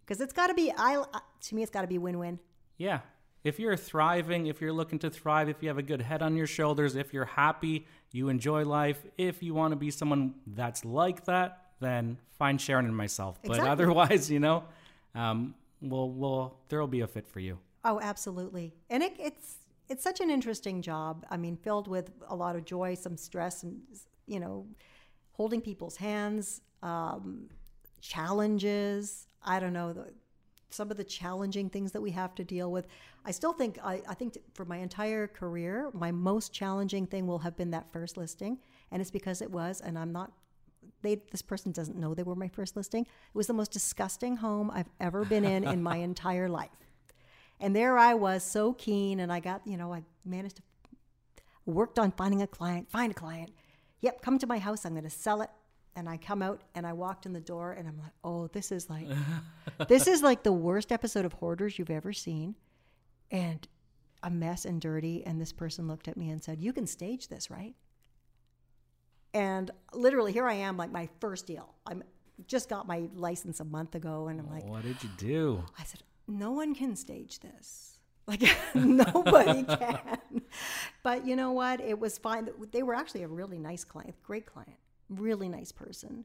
Cuz 0.07 0.21
it's 0.21 0.33
got 0.33 0.47
to 0.47 0.55
be 0.55 0.73
I 0.77 1.05
to 1.41 1.55
me 1.55 1.63
it's 1.63 1.71
got 1.71 1.83
to 1.83 1.89
be 1.89 1.99
win-win. 1.99 2.39
Yeah. 2.77 3.01
If 3.45 3.59
you're 3.59 3.77
thriving, 3.77 4.47
if 4.47 4.61
you're 4.61 4.73
looking 4.73 4.99
to 5.01 5.11
thrive, 5.11 5.49
if 5.49 5.63
you 5.63 5.69
have 5.69 5.79
a 5.79 5.83
good 5.83 6.03
head 6.03 6.23
on 6.23 6.37
your 6.37 6.47
shoulders, 6.47 6.97
if 6.97 7.13
you're 7.15 7.25
happy, 7.25 7.87
you 8.13 8.29
enjoy 8.29 8.65
life, 8.65 9.05
if 9.17 9.43
you 9.43 9.55
want 9.55 9.73
to 9.73 9.77
be 9.77 9.91
someone 9.91 10.35
that's 10.47 10.85
like 10.85 11.25
that, 11.27 11.67
then 11.81 12.19
find 12.33 12.61
Sharon 12.61 12.87
and 12.87 12.97
myself. 12.97 13.39
But 13.45 13.61
otherwise, 13.61 14.31
you 14.31 14.41
know, 14.41 14.65
um, 15.15 15.55
we'll, 15.81 16.11
we'll, 16.11 16.57
there 16.69 16.81
will 16.81 16.89
be 16.89 17.01
a 17.01 17.07
fit 17.07 17.29
for 17.29 17.41
you. 17.41 17.59
Oh, 17.85 18.01
absolutely. 18.01 18.75
And 18.91 19.03
it, 19.03 19.15
it's 19.19 19.59
it's 19.89 20.05
such 20.05 20.21
an 20.21 20.31
interesting 20.31 20.83
job. 20.83 21.25
I 21.31 21.37
mean, 21.37 21.57
filled 21.57 21.89
with 21.89 22.11
a 22.29 22.37
lot 22.37 22.57
of 22.57 22.65
joy, 22.65 22.95
some 22.95 23.17
stress, 23.17 23.63
and 23.63 23.81
you 24.27 24.41
know, 24.41 24.67
holding 25.33 25.61
people's 25.61 25.97
hands, 25.97 26.61
um, 26.83 27.49
challenges. 28.01 29.27
I 29.43 29.61
don't 29.61 29.73
know 29.73 29.93
the, 29.93 30.13
some 30.71 30.91
of 30.91 30.97
the 30.97 31.05
challenging 31.05 31.71
things 31.71 31.93
that 31.93 32.01
we 32.01 32.11
have 32.11 32.35
to 32.37 32.45
deal 32.45 32.71
with. 32.71 32.87
I 33.25 33.31
still 33.31 33.53
think 33.53 33.79
I, 33.83 34.03
I 34.09 34.15
think 34.15 34.39
for 34.55 34.65
my 34.65 34.79
entire 34.79 35.27
career, 35.27 35.91
my 35.93 36.11
most 36.11 36.53
challenging 36.53 37.07
thing 37.07 37.27
will 37.27 37.39
have 37.39 37.57
been 37.57 37.71
that 37.71 37.91
first 37.93 38.17
listing, 38.17 38.59
and 38.91 39.01
it's 39.01 39.11
because 39.11 39.43
it 39.43 39.51
was, 39.51 39.81
and 39.81 39.99
I'm 39.99 40.13
not. 40.13 40.33
They, 41.03 41.21
this 41.31 41.43
person 41.43 41.71
doesn't 41.71 41.97
know 41.97 42.15
they 42.15 42.23
were 42.23 42.35
my 42.35 42.49
first 42.49 42.77
listing. 42.77 43.03
It 43.03 43.35
was 43.35 43.47
the 43.47 43.53
most 43.53 43.73
disgusting 43.73 44.37
home 44.37 44.71
I've 44.71 44.89
ever 45.01 45.25
been 45.25 45.45
in 45.45 45.65
in 45.65 45.83
my 45.83 45.97
entire 46.11 46.49
life. 46.49 46.71
And 47.61 47.75
there 47.75 47.99
I 47.99 48.15
was, 48.15 48.43
so 48.43 48.73
keen, 48.73 49.21
and 49.21 49.33
I 49.33 49.41
got, 49.41 49.67
you 49.67 49.77
know, 49.77 49.93
I 49.93 50.03
managed 50.25 50.57
to 50.57 50.63
worked 51.69 51.99
on 51.99 52.11
finding 52.13 52.43
a 52.43 52.47
client, 52.47 52.91
find 52.91 53.13
a 53.13 53.15
client. 53.15 53.51
Yep, 54.01 54.23
come 54.23 54.39
to 54.39 54.47
my 54.47 54.59
house. 54.59 54.85
I'm 54.85 54.93
going 54.93 55.05
to 55.05 55.11
sell 55.11 55.43
it, 55.43 55.51
And 55.99 56.09
I 56.09 56.17
come 56.17 56.43
out 56.43 56.63
and 56.77 56.87
I 56.87 56.93
walked 56.93 57.27
in 57.27 57.33
the 57.33 57.41
door 57.41 57.73
and 57.73 57.89
I'm 57.89 57.99
like, 57.99 58.13
oh, 58.23 58.47
this 58.47 58.71
is 58.71 58.89
like, 58.89 59.09
this 59.89 60.07
is 60.07 60.23
like 60.23 60.45
the 60.45 60.53
worst 60.53 60.93
episode 60.93 61.25
of 61.25 61.33
Hoarders 61.33 61.77
you've 61.77 61.91
ever 61.91 62.13
seen. 62.13 62.55
And 63.33 63.67
a 64.23 64.31
mess 64.31 64.65
and 64.65 64.81
dirty. 64.81 65.25
And 65.27 65.41
this 65.41 65.53
person 65.53 65.89
looked 65.89 66.07
at 66.07 66.17
me 66.17 66.31
and 66.31 66.41
said, 66.41 66.61
you 66.61 66.73
can 66.73 66.87
stage 66.87 67.27
this, 67.27 67.51
right? 67.51 67.75
And 69.35 69.73
literally, 69.93 70.33
here 70.33 70.47
I 70.47 70.55
am, 70.55 70.77
like 70.77 70.93
my 70.93 71.09
first 71.19 71.47
deal. 71.47 71.75
I'm 71.85 72.05
just 72.47 72.69
got 72.69 72.87
my 72.87 73.09
license 73.13 73.59
a 73.59 73.65
month 73.65 73.97
ago, 73.97 74.29
and 74.29 74.41
I'm 74.41 74.49
like, 74.49 74.65
what 74.65 74.83
did 74.83 75.03
you 75.03 75.11
do? 75.19 75.65
I 75.79 75.83
said, 75.83 76.03
no 76.29 76.53
one 76.53 76.77
can 76.77 76.95
stage 76.95 77.41
this. 77.41 77.99
Like 78.29 78.43
nobody 78.75 79.65
can. 79.77 80.43
But 81.03 81.27
you 81.27 81.35
know 81.35 81.53
what? 81.53 81.81
It 81.81 81.99
was 81.99 82.19
fine. 82.19 82.49
They 82.71 82.83
were 82.85 82.95
actually 82.95 83.25
a 83.25 83.29
really 83.29 83.59
nice 83.59 83.85
client, 83.85 84.15
great 84.23 84.47
client, 84.47 84.79
really 85.09 85.49
nice 85.49 85.73
person. 85.73 86.25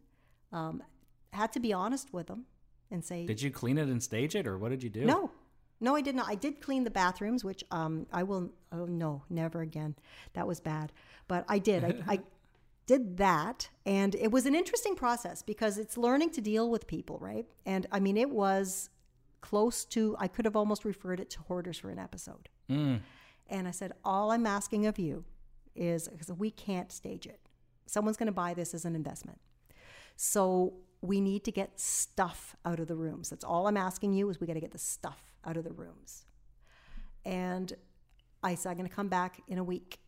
Um, 0.51 0.83
had 1.31 1.51
to 1.53 1.59
be 1.59 1.73
honest 1.73 2.13
with 2.13 2.27
them 2.27 2.45
and 2.91 3.03
say, 3.03 3.25
Did 3.25 3.41
you 3.41 3.51
clean 3.51 3.77
it 3.77 3.87
and 3.87 4.01
stage 4.01 4.35
it, 4.35 4.47
or 4.47 4.57
what 4.57 4.69
did 4.69 4.83
you 4.83 4.89
do? 4.89 5.05
no, 5.05 5.31
no, 5.79 5.95
I 5.95 6.01
did 6.01 6.15
not. 6.15 6.29
I 6.29 6.35
did 6.35 6.61
clean 6.61 6.85
the 6.85 6.91
bathrooms, 6.91 7.43
which 7.43 7.63
um, 7.71 8.07
I 8.13 8.23
will. 8.23 8.51
Oh 8.71 8.85
no, 8.85 9.23
never 9.29 9.61
again. 9.61 9.95
That 10.33 10.47
was 10.47 10.59
bad. 10.59 10.93
But 11.27 11.43
I 11.49 11.59
did. 11.59 11.83
I, 11.83 11.95
I 12.07 12.19
did 12.85 13.17
that, 13.17 13.69
and 13.85 14.15
it 14.15 14.31
was 14.31 14.45
an 14.45 14.55
interesting 14.55 14.95
process 14.95 15.41
because 15.41 15.77
it's 15.77 15.97
learning 15.97 16.31
to 16.31 16.41
deal 16.41 16.69
with 16.69 16.87
people, 16.87 17.17
right? 17.19 17.45
And 17.65 17.85
I 17.91 17.99
mean, 17.99 18.15
it 18.15 18.29
was 18.29 18.89
close 19.41 19.83
to. 19.85 20.15
I 20.19 20.27
could 20.27 20.45
have 20.45 20.55
almost 20.55 20.85
referred 20.85 21.19
it 21.19 21.29
to 21.31 21.39
hoarders 21.41 21.77
for 21.79 21.89
an 21.89 21.99
episode. 21.99 22.47
Mm. 22.69 23.01
And 23.49 23.67
I 23.67 23.71
said, 23.71 23.91
all 24.05 24.31
I'm 24.31 24.47
asking 24.47 24.85
of 24.85 24.97
you 24.97 25.25
is 25.75 26.07
because 26.07 26.31
we 26.31 26.49
can't 26.49 26.91
stage 26.91 27.25
it. 27.25 27.39
Someone's 27.85 28.17
going 28.17 28.27
to 28.27 28.31
buy 28.33 28.53
this 28.53 28.73
as 28.73 28.85
an 28.85 28.95
investment. 28.95 29.39
So 30.15 30.73
we 31.01 31.19
need 31.19 31.43
to 31.45 31.51
get 31.51 31.79
stuff 31.79 32.55
out 32.65 32.79
of 32.79 32.87
the 32.87 32.95
rooms. 32.95 33.29
That's 33.29 33.43
all 33.43 33.67
I'm 33.67 33.77
asking 33.77 34.13
you 34.13 34.29
is 34.29 34.39
we 34.39 34.47
got 34.47 34.53
to 34.53 34.61
get 34.61 34.71
the 34.71 34.77
stuff 34.77 35.33
out 35.45 35.57
of 35.57 35.63
the 35.63 35.73
rooms. 35.73 36.25
And 37.25 37.73
I 38.41 38.55
said, 38.55 38.69
I'm 38.71 38.77
going 38.77 38.89
to 38.89 38.95
come 38.95 39.09
back 39.09 39.41
in 39.47 39.57
a 39.57 39.63
week. 39.63 39.99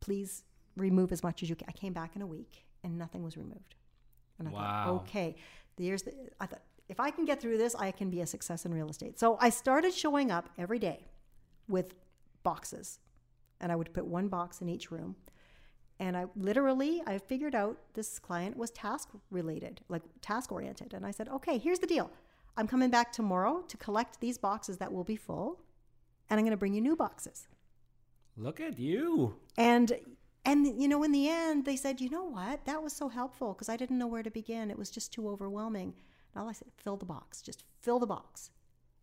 Please 0.00 0.44
remove 0.76 1.12
as 1.12 1.22
much 1.22 1.42
as 1.42 1.50
you 1.50 1.56
can. 1.56 1.66
I 1.68 1.72
came 1.72 1.92
back 1.92 2.16
in 2.16 2.22
a 2.22 2.26
week 2.26 2.64
and 2.82 2.98
nothing 2.98 3.22
was 3.22 3.36
removed. 3.36 3.74
And 4.38 4.48
I 4.48 4.50
Wow. 4.50 4.82
thought, 4.84 4.88
okay, 5.02 5.36
here's 5.78 6.02
the, 6.02 6.12
I 6.40 6.46
thought, 6.46 6.62
if 6.88 6.98
I 7.00 7.10
can 7.10 7.24
get 7.24 7.40
through 7.40 7.58
this, 7.58 7.74
I 7.74 7.90
can 7.90 8.10
be 8.10 8.20
a 8.20 8.26
success 8.26 8.66
in 8.66 8.74
real 8.74 8.88
estate. 8.88 9.18
So 9.18 9.38
I 9.40 9.50
started 9.50 9.94
showing 9.94 10.30
up 10.30 10.50
every 10.58 10.78
day 10.78 11.06
with 11.68 11.94
boxes 12.42 12.98
and 13.60 13.70
I 13.70 13.76
would 13.76 13.94
put 13.94 14.04
one 14.04 14.28
box 14.28 14.60
in 14.60 14.68
each 14.68 14.90
room. 14.90 15.16
And 16.02 16.16
I 16.16 16.24
literally, 16.34 17.00
I 17.06 17.18
figured 17.18 17.54
out 17.54 17.78
this 17.94 18.18
client 18.18 18.56
was 18.56 18.72
task 18.72 19.10
related, 19.30 19.82
like 19.88 20.02
task 20.20 20.50
oriented. 20.50 20.94
And 20.94 21.06
I 21.06 21.12
said, 21.12 21.28
okay, 21.28 21.58
here's 21.58 21.78
the 21.78 21.86
deal. 21.86 22.10
I'm 22.56 22.66
coming 22.66 22.90
back 22.90 23.12
tomorrow 23.12 23.62
to 23.68 23.76
collect 23.76 24.20
these 24.20 24.36
boxes 24.36 24.78
that 24.78 24.92
will 24.92 25.04
be 25.04 25.14
full, 25.14 25.60
and 26.28 26.38
I'm 26.38 26.44
going 26.44 26.50
to 26.50 26.56
bring 26.56 26.74
you 26.74 26.80
new 26.80 26.96
boxes. 26.96 27.46
Look 28.36 28.58
at 28.58 28.80
you. 28.80 29.36
And 29.56 29.92
and 30.44 30.66
you 30.82 30.88
know, 30.88 31.04
in 31.04 31.12
the 31.12 31.28
end, 31.28 31.64
they 31.64 31.76
said, 31.76 32.00
you 32.00 32.10
know 32.10 32.24
what? 32.24 32.64
That 32.64 32.82
was 32.82 32.92
so 32.92 33.08
helpful 33.08 33.52
because 33.52 33.68
I 33.68 33.76
didn't 33.76 33.98
know 33.98 34.08
where 34.08 34.24
to 34.24 34.30
begin. 34.30 34.72
It 34.72 34.78
was 34.78 34.90
just 34.90 35.12
too 35.12 35.28
overwhelming. 35.28 35.94
And 36.34 36.42
all 36.42 36.48
I 36.48 36.52
said, 36.52 36.72
fill 36.76 36.96
the 36.96 37.06
box, 37.06 37.42
just 37.42 37.62
fill 37.80 38.00
the 38.00 38.08
box, 38.08 38.50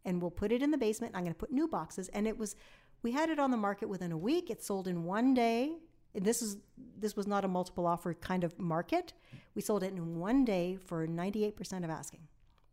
and 0.03 0.21
we'll 0.21 0.31
put 0.31 0.51
it 0.51 0.61
in 0.61 0.71
the 0.71 0.77
basement. 0.77 1.15
I'm 1.15 1.23
going 1.23 1.33
to 1.33 1.39
put 1.39 1.53
new 1.53 1.69
boxes, 1.69 2.09
and 2.09 2.27
it 2.27 2.37
was. 2.37 2.57
We 3.01 3.13
had 3.13 3.29
it 3.29 3.39
on 3.39 3.51
the 3.51 3.63
market 3.69 3.87
within 3.87 4.11
a 4.11 4.17
week. 4.17 4.49
It 4.49 4.61
sold 4.61 4.85
in 4.85 5.05
one 5.05 5.33
day. 5.33 5.77
And 6.15 6.25
this 6.25 6.41
is 6.41 6.57
this 6.97 7.15
was 7.15 7.27
not 7.27 7.45
a 7.45 7.47
multiple 7.47 7.85
offer 7.85 8.13
kind 8.13 8.43
of 8.43 8.57
market. 8.59 9.13
We 9.55 9.61
sold 9.61 9.83
it 9.83 9.93
in 9.93 10.19
one 10.19 10.43
day 10.45 10.77
for 10.85 11.07
98% 11.07 11.83
of 11.83 11.89
asking. 11.89 12.21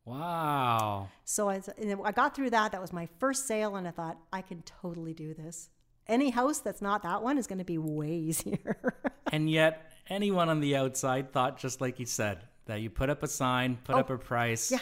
Wow. 0.05 1.09
So 1.25 1.49
I, 1.49 1.61
and 1.79 1.99
I 2.05 2.12
got 2.12 2.35
through 2.35 2.51
that. 2.51 2.72
That 2.72 2.81
was 2.81 2.92
my 2.92 3.09
first 3.18 3.46
sale, 3.46 3.77
and 3.77 3.87
I 3.87 3.90
thought 3.90 4.18
I 4.33 4.40
can 4.42 4.62
totally 4.62 5.14
do 5.14 5.35
this. 5.35 5.68
Any 6.07 6.31
house 6.31 6.61
that's 6.61 6.81
not 6.81 7.03
that 7.03 7.22
one 7.22 7.38
is 7.38 7.46
going 7.49 7.59
to 7.59 7.64
be 7.64 7.79
way 7.79 8.09
easier. 8.12 8.94
And 9.33 9.51
yet, 9.51 9.90
anyone 10.09 10.49
on 10.49 10.61
the 10.61 10.77
outside 10.77 11.33
thought, 11.33 11.59
just 11.59 11.81
like 11.81 11.99
you 11.99 12.07
said, 12.07 12.38
that 12.66 12.81
you 12.81 12.90
put 12.90 13.11
up 13.11 13.22
a 13.25 13.29
sign, 13.29 13.79
put 13.83 13.96
Oh, 13.96 14.01
up 14.01 14.11
a 14.11 14.16
price, 14.18 14.70
yeah. 14.70 14.79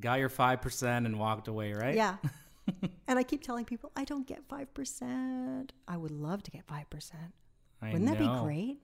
got 0.00 0.18
your 0.18 0.28
5% 0.28 0.82
and 1.06 1.18
walked 1.18 1.46
away, 1.48 1.72
right? 1.72 1.94
yeah. 1.94 2.16
and 3.06 3.18
I 3.18 3.22
keep 3.22 3.42
telling 3.42 3.64
people 3.64 3.92
I 3.94 4.04
don't 4.04 4.26
get 4.26 4.42
five 4.48 4.72
percent. 4.72 5.74
I 5.86 5.98
would 5.98 6.10
love 6.10 6.42
to 6.44 6.50
get 6.50 6.64
five 6.66 6.88
percent. 6.88 7.34
I 7.84 7.92
Wouldn't 7.92 8.10
that 8.10 8.18
be 8.18 8.42
great? 8.42 8.78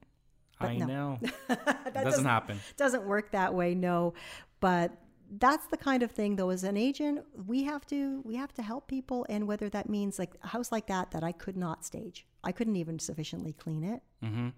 But 0.60 0.68
I 0.70 0.76
no. 0.76 0.86
know. 0.86 1.18
that 1.48 2.04
doesn't 2.04 2.24
happen. 2.24 2.60
Doesn't 2.76 3.04
work 3.04 3.30
that 3.32 3.54
way, 3.54 3.74
no. 3.74 4.14
But 4.60 4.92
that's 5.38 5.66
the 5.68 5.76
kind 5.76 6.02
of 6.02 6.10
thing 6.10 6.34
though 6.34 6.50
as 6.50 6.64
an 6.64 6.76
agent 6.76 7.20
we 7.46 7.62
have 7.62 7.86
to 7.86 8.20
we 8.24 8.34
have 8.34 8.52
to 8.52 8.62
help 8.62 8.88
people 8.88 9.24
and 9.28 9.46
whether 9.46 9.68
that 9.68 9.88
means 9.88 10.18
like 10.18 10.32
a 10.42 10.48
house 10.48 10.72
like 10.72 10.88
that 10.88 11.12
that 11.12 11.22
i 11.22 11.30
could 11.30 11.56
not 11.56 11.84
stage 11.84 12.26
i 12.42 12.50
couldn't 12.50 12.74
even 12.74 12.98
sufficiently 12.98 13.52
clean 13.52 13.84
it 13.84 14.02
Mm-hmm. 14.24 14.48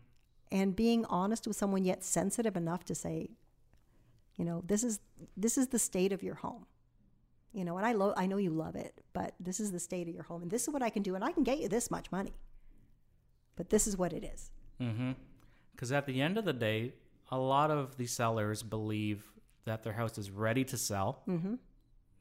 and 0.50 0.74
being 0.74 1.04
honest 1.10 1.46
with 1.46 1.56
someone 1.58 1.84
yet 1.84 2.02
sensitive 2.02 2.56
enough 2.56 2.86
to 2.86 2.94
say 2.94 3.28
you 4.38 4.46
know 4.46 4.62
this 4.66 4.82
is 4.82 4.98
this 5.36 5.58
is 5.58 5.68
the 5.68 5.78
state 5.78 6.10
of 6.10 6.22
your 6.22 6.36
home 6.36 6.64
you 7.52 7.66
know 7.66 7.76
and 7.76 7.84
i 7.86 7.92
lo- 7.92 8.14
i 8.16 8.24
know 8.24 8.38
you 8.38 8.48
love 8.50 8.74
it 8.74 8.94
but 9.12 9.34
this 9.38 9.60
is 9.60 9.72
the 9.72 9.78
state 9.80 10.08
of 10.08 10.14
your 10.14 10.24
home 10.24 10.40
and 10.40 10.50
this 10.50 10.62
is 10.62 10.70
what 10.72 10.82
i 10.82 10.88
can 10.88 11.02
do 11.02 11.14
and 11.14 11.22
i 11.22 11.30
can 11.32 11.42
get 11.42 11.60
you 11.60 11.68
this 11.68 11.90
much 11.90 12.10
money 12.10 12.32
but 13.62 13.70
this 13.70 13.86
is 13.86 13.96
what 13.96 14.12
it 14.12 14.24
is 14.24 14.50
Mm-hmm. 14.80 15.12
Because 15.72 15.92
at 15.92 16.06
the 16.06 16.20
end 16.20 16.36
of 16.38 16.44
the 16.44 16.52
day, 16.52 16.94
a 17.30 17.38
lot 17.38 17.70
of 17.70 17.96
the 17.96 18.06
sellers 18.06 18.64
believe 18.64 19.24
that 19.64 19.84
their 19.84 19.92
house 19.92 20.18
is 20.18 20.28
ready 20.30 20.64
to 20.64 20.76
sell. 20.76 21.22
mm-hmm. 21.28 21.54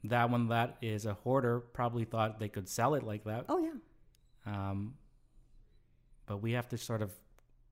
That 0.04 0.30
one 0.30 0.48
that 0.48 0.76
is 0.80 1.04
a 1.06 1.14
hoarder 1.14 1.58
probably 1.60 2.04
thought 2.04 2.38
they 2.38 2.48
could 2.48 2.68
sell 2.68 2.94
it 2.94 3.02
like 3.02 3.24
that. 3.24 3.46
oh 3.48 3.58
yeah 3.58 3.78
Um, 4.46 4.94
but 6.26 6.36
we 6.38 6.52
have 6.52 6.68
to 6.68 6.78
sort 6.78 7.02
of 7.02 7.10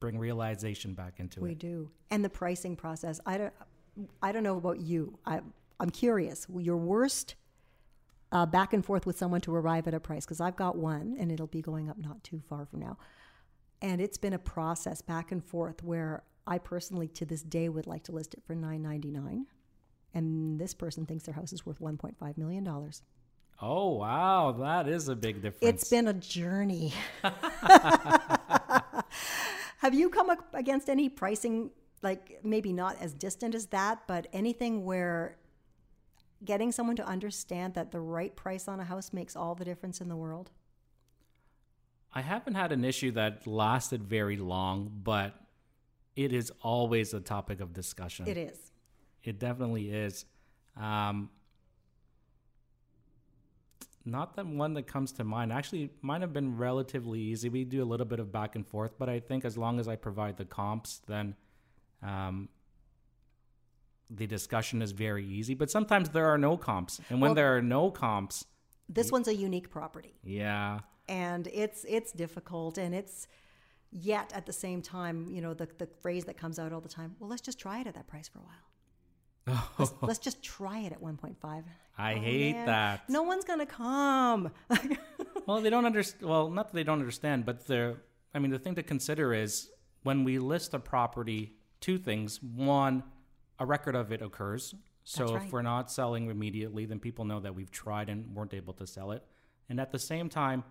bring 0.01 0.19
realization 0.19 0.95
back 0.95 1.21
into 1.21 1.41
we 1.41 1.51
it. 1.51 1.53
We 1.53 1.55
do 1.55 1.91
and 2.11 2.25
the 2.25 2.31
pricing 2.31 2.75
process 2.75 3.21
i 3.27 3.37
don't 3.39 3.53
i 4.23 4.33
don't 4.33 4.43
know 4.43 4.57
about 4.57 4.81
you 4.81 5.19
I, 5.27 5.41
i'm 5.79 5.91
curious 5.91 6.47
your 6.71 6.79
worst 6.79 7.35
uh, 8.33 8.47
back 8.47 8.73
and 8.73 8.83
forth 8.85 9.05
with 9.07 9.17
someone 9.19 9.43
to 9.43 9.55
arrive 9.55 9.87
at 9.87 9.95
a 9.95 10.01
price 10.01 10.25
because 10.25 10.41
i've 10.41 10.57
got 10.57 10.75
one 10.77 11.17
and 11.21 11.31
it'll 11.31 11.47
be 11.59 11.63
going 11.63 11.91
up 11.91 11.99
not 11.99 12.25
too 12.25 12.41
far 12.49 12.65
from 12.65 12.81
now 12.81 12.97
and 13.83 14.01
it's 14.01 14.19
been 14.19 14.33
a 14.33 14.39
process 14.39 15.03
back 15.03 15.33
and 15.33 15.45
forth 15.45 15.83
where 15.83 16.23
i 16.47 16.59
personally 16.59 17.09
to 17.09 17.25
this 17.25 17.43
day 17.43 17.69
would 17.69 17.87
like 17.87 18.03
to 18.03 18.13
list 18.13 18.35
it 18.35 18.43
for 18.45 18.55
999 18.55 19.47
and 20.15 20.61
this 20.61 20.75
person 20.75 21.07
thinks 21.07 21.25
their 21.25 21.35
house 21.35 21.53
is 21.53 21.65
worth 21.65 21.79
1.5 21.81 22.39
million 22.39 22.65
dollars. 22.65 23.03
Oh 23.63 23.91
wow, 23.91 24.53
that 24.53 24.89
is 24.89 25.09
a 25.09 25.15
big 25.15 25.43
difference. 25.43 25.63
it's 25.63 25.91
been 25.91 26.09
a 26.09 26.15
journey. 26.15 26.95
Have 29.79 29.93
you 29.95 30.09
come 30.09 30.31
up 30.31 30.55
against 30.55 30.89
any 30.89 31.09
pricing 31.09 31.71
like 32.03 32.41
maybe 32.43 32.73
not 32.73 32.97
as 33.01 33.13
distant 33.13 33.55
as 33.55 33.67
that 33.67 34.07
but 34.07 34.27
anything 34.33 34.85
where 34.85 35.37
getting 36.43 36.73
someone 36.73 36.97
to 36.97 37.07
understand 37.07 37.75
that 37.75 37.93
the 37.93 38.01
right 38.01 38.35
price 38.35 38.67
on 38.67 38.81
a 38.81 38.85
house 38.85 39.13
makes 39.13 39.37
all 39.37 39.55
the 39.55 39.67
difference 39.67 40.01
in 40.01 40.09
the 40.09 40.17
world 40.17 40.51
I 42.13 42.23
haven't 42.23 42.55
had 42.55 42.73
an 42.73 42.85
issue 42.85 43.13
that 43.13 43.47
lasted 43.47 44.03
very 44.03 44.37
long, 44.37 45.01
but 45.05 45.35
it 46.17 46.33
is 46.33 46.53
always 46.63 47.15
a 47.15 47.21
topic 47.21 47.61
of 47.61 47.73
discussion. 47.73 48.27
it 48.27 48.37
is 48.37 48.73
It 49.23 49.39
definitely 49.39 49.91
is. 49.91 50.25
Um, 50.77 51.31
not 54.05 54.35
that 54.37 54.47
one 54.47 54.75
that 54.75 54.87
comes 54.87 55.13
to 55.13 55.25
mind. 55.25 55.53
Actually, 55.53 55.91
mine 56.01 56.23
have 56.23 56.33
been 56.33 56.57
relatively 56.57 57.21
easy. 57.21 57.49
We 57.49 57.65
do 57.65 57.83
a 57.83 57.85
little 57.85 58.07
bit 58.07 58.19
of 58.19 58.33
back 58.33 58.57
and 58.57 58.67
forth, 58.67 58.93
but 58.99 59.09
I 59.09 59.21
think 59.21 59.45
as 59.45 59.57
long 59.59 59.79
as 59.79 59.89
I 59.89 59.97
provide 59.97 60.37
the 60.37 60.47
comps, 60.47 61.01
then 61.07 61.37
um, 62.03 62.49
the 64.09 64.27
discussion 64.27 64.83
is 64.83 64.93
very 64.93 65.25
easy. 65.25 65.55
But 65.55 65.71
sometimes 65.71 66.09
there 66.09 66.27
are 66.27 66.39
no 66.39 66.57
comps, 66.57 67.01
and 67.11 67.21
when 67.21 67.31
Well- 67.31 67.35
there 67.35 67.57
are 67.57 67.63
no 67.63 67.91
comps, 67.91 68.47
this 68.89 69.13
one's 69.13 69.29
a 69.29 69.35
unique 69.35 69.71
property 69.71 70.17
yeah, 70.25 70.81
and 71.11 71.47
it's 71.53 71.85
it's 71.89 72.13
difficult 72.13 72.79
and 72.79 72.95
it's 72.95 73.27
yet 73.93 74.33
at 74.35 74.47
the 74.47 74.53
same 74.53 74.81
time 74.81 75.27
you 75.31 75.41
know 75.41 75.53
the, 75.53 75.69
the 75.79 75.87
phrase 76.03 76.25
that 76.25 76.37
comes 76.39 76.59
out 76.59 76.73
all 76.73 76.81
the 76.81 76.89
time 76.89 77.15
well 77.19 77.29
let's 77.29 77.43
just 77.43 77.59
try 77.59 77.81
it 77.81 77.87
at 77.87 77.95
that 77.95 78.07
price 78.07 78.29
for 78.29 78.39
a 78.39 78.43
while 78.43 79.63
let's, 79.79 79.93
let's 80.03 80.19
just 80.19 80.43
try 80.43 80.79
it 80.79 80.93
at 80.93 81.03
1.5 81.03 81.35
I 81.99 82.15
Oh, 82.15 82.19
hate 82.19 82.53
man, 82.55 82.67
that. 82.67 83.09
no 83.09 83.23
one's 83.25 83.45
gonna 83.45 83.67
come 83.67 84.51
Well, 85.47 85.61
they 85.61 85.71
don't 85.71 85.87
understand. 85.87 86.29
Well, 86.29 86.49
not 86.49 86.69
that 86.69 86.75
they 86.75 86.85
don't 86.85 87.01
understand, 87.01 87.45
but 87.45 87.67
the 87.67 87.97
I 88.33 88.39
mean, 88.39 88.53
the 88.53 88.59
thing 88.59 88.77
to 88.77 88.85
consider 88.85 89.35
is 89.35 89.71
when 90.05 90.23
we 90.23 90.39
list 90.39 90.75
a 90.75 90.79
property, 90.79 91.55
two 91.81 91.99
things. 91.99 92.41
One, 92.41 93.03
a 93.59 93.67
record 93.67 93.97
of 93.97 94.13
it 94.13 94.23
occurs. 94.23 94.75
So 95.03 95.27
That's 95.27 95.47
if 95.47 95.53
we're 95.53 95.63
not 95.63 95.91
selling 95.91 96.31
immediately, 96.31 96.85
then 96.85 97.01
people 97.01 97.25
know 97.25 97.41
that 97.41 97.55
we've 97.55 97.71
tried 97.71 98.09
and 98.09 98.33
weren't 98.33 98.55
able 98.55 98.75
to 98.75 98.87
sell 98.87 99.11
it. 99.11 99.25
And 99.69 99.81
at 99.81 99.91
the 99.91 99.99
same 99.99 100.29
time, 100.29 100.63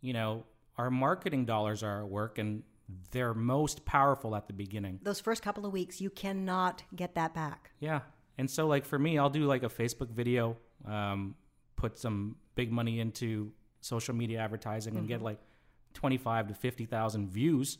you 0.00 0.12
know, 0.12 0.44
our 0.76 0.90
marketing 0.90 1.44
dollars 1.44 1.82
are 1.82 2.02
at 2.02 2.08
work, 2.08 2.38
and 2.38 2.62
they're 3.10 3.34
most 3.34 3.84
powerful 3.84 4.36
at 4.36 4.46
the 4.46 4.52
beginning. 4.52 5.00
Those 5.02 5.20
first 5.20 5.42
couple 5.42 5.66
of 5.66 5.72
weeks, 5.72 6.00
you 6.00 6.10
cannot 6.10 6.82
get 6.94 7.14
that 7.14 7.34
back. 7.34 7.70
Yeah. 7.80 8.00
And 8.38 8.50
so, 8.50 8.66
like, 8.66 8.84
for 8.84 8.98
me, 8.98 9.18
I'll 9.18 9.30
do 9.30 9.44
like 9.44 9.62
a 9.62 9.68
Facebook 9.68 10.10
video, 10.10 10.56
um, 10.86 11.34
put 11.76 11.98
some 11.98 12.36
big 12.54 12.70
money 12.70 13.00
into 13.00 13.52
social 13.80 14.14
media 14.14 14.40
advertising 14.40 14.96
and 14.96 15.06
get 15.06 15.22
like 15.22 15.38
25 15.94 16.48
to 16.48 16.54
50,000 16.54 17.30
views, 17.30 17.78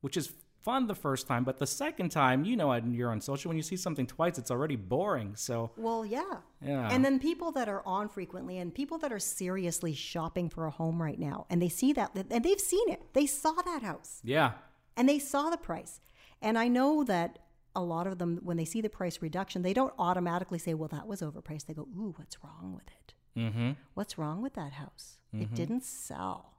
which 0.00 0.16
is 0.16 0.32
fun 0.66 0.88
the 0.88 0.94
first 0.96 1.28
time. 1.28 1.44
But 1.44 1.58
the 1.58 1.66
second 1.66 2.08
time, 2.10 2.44
you 2.44 2.56
know, 2.56 2.74
you're 2.74 3.10
on 3.10 3.20
social, 3.20 3.48
when 3.48 3.56
you 3.56 3.62
see 3.62 3.76
something 3.76 4.06
twice, 4.06 4.36
it's 4.36 4.50
already 4.50 4.74
boring. 4.74 5.36
So, 5.36 5.70
Well, 5.76 6.04
yeah. 6.04 6.38
Yeah. 6.60 6.88
And 6.92 7.04
then 7.04 7.20
people 7.20 7.52
that 7.52 7.68
are 7.68 7.82
on 7.86 8.08
frequently 8.08 8.58
and 8.58 8.74
people 8.74 8.98
that 8.98 9.12
are 9.12 9.20
seriously 9.20 9.94
shopping 9.94 10.50
for 10.50 10.66
a 10.66 10.70
home 10.70 11.00
right 11.00 11.20
now 11.30 11.46
and 11.48 11.62
they 11.62 11.68
see 11.68 11.92
that 11.92 12.10
and 12.30 12.44
they've 12.44 12.60
seen 12.60 12.88
it. 12.88 13.00
They 13.12 13.26
saw 13.26 13.52
that 13.52 13.82
house 13.82 14.20
yeah. 14.24 14.52
and 14.96 15.08
they 15.08 15.20
saw 15.20 15.50
the 15.50 15.56
price. 15.56 16.00
And 16.42 16.58
I 16.58 16.66
know 16.66 17.04
that 17.04 17.38
a 17.76 17.82
lot 17.82 18.08
of 18.08 18.18
them, 18.18 18.40
when 18.42 18.56
they 18.56 18.64
see 18.64 18.80
the 18.80 18.88
price 18.88 19.22
reduction, 19.22 19.62
they 19.62 19.74
don't 19.74 19.94
automatically 19.98 20.58
say, 20.58 20.74
well, 20.74 20.88
that 20.88 21.06
was 21.06 21.20
overpriced. 21.20 21.66
They 21.66 21.74
go, 21.74 21.88
ooh, 21.96 22.12
what's 22.16 22.38
wrong 22.42 22.72
with 22.74 22.88
it? 22.88 23.14
Mm-hmm. 23.38 23.70
What's 23.94 24.18
wrong 24.18 24.42
with 24.42 24.54
that 24.54 24.72
house? 24.72 25.18
It 25.32 25.54
didn't 25.54 25.84
sell. 25.84 26.54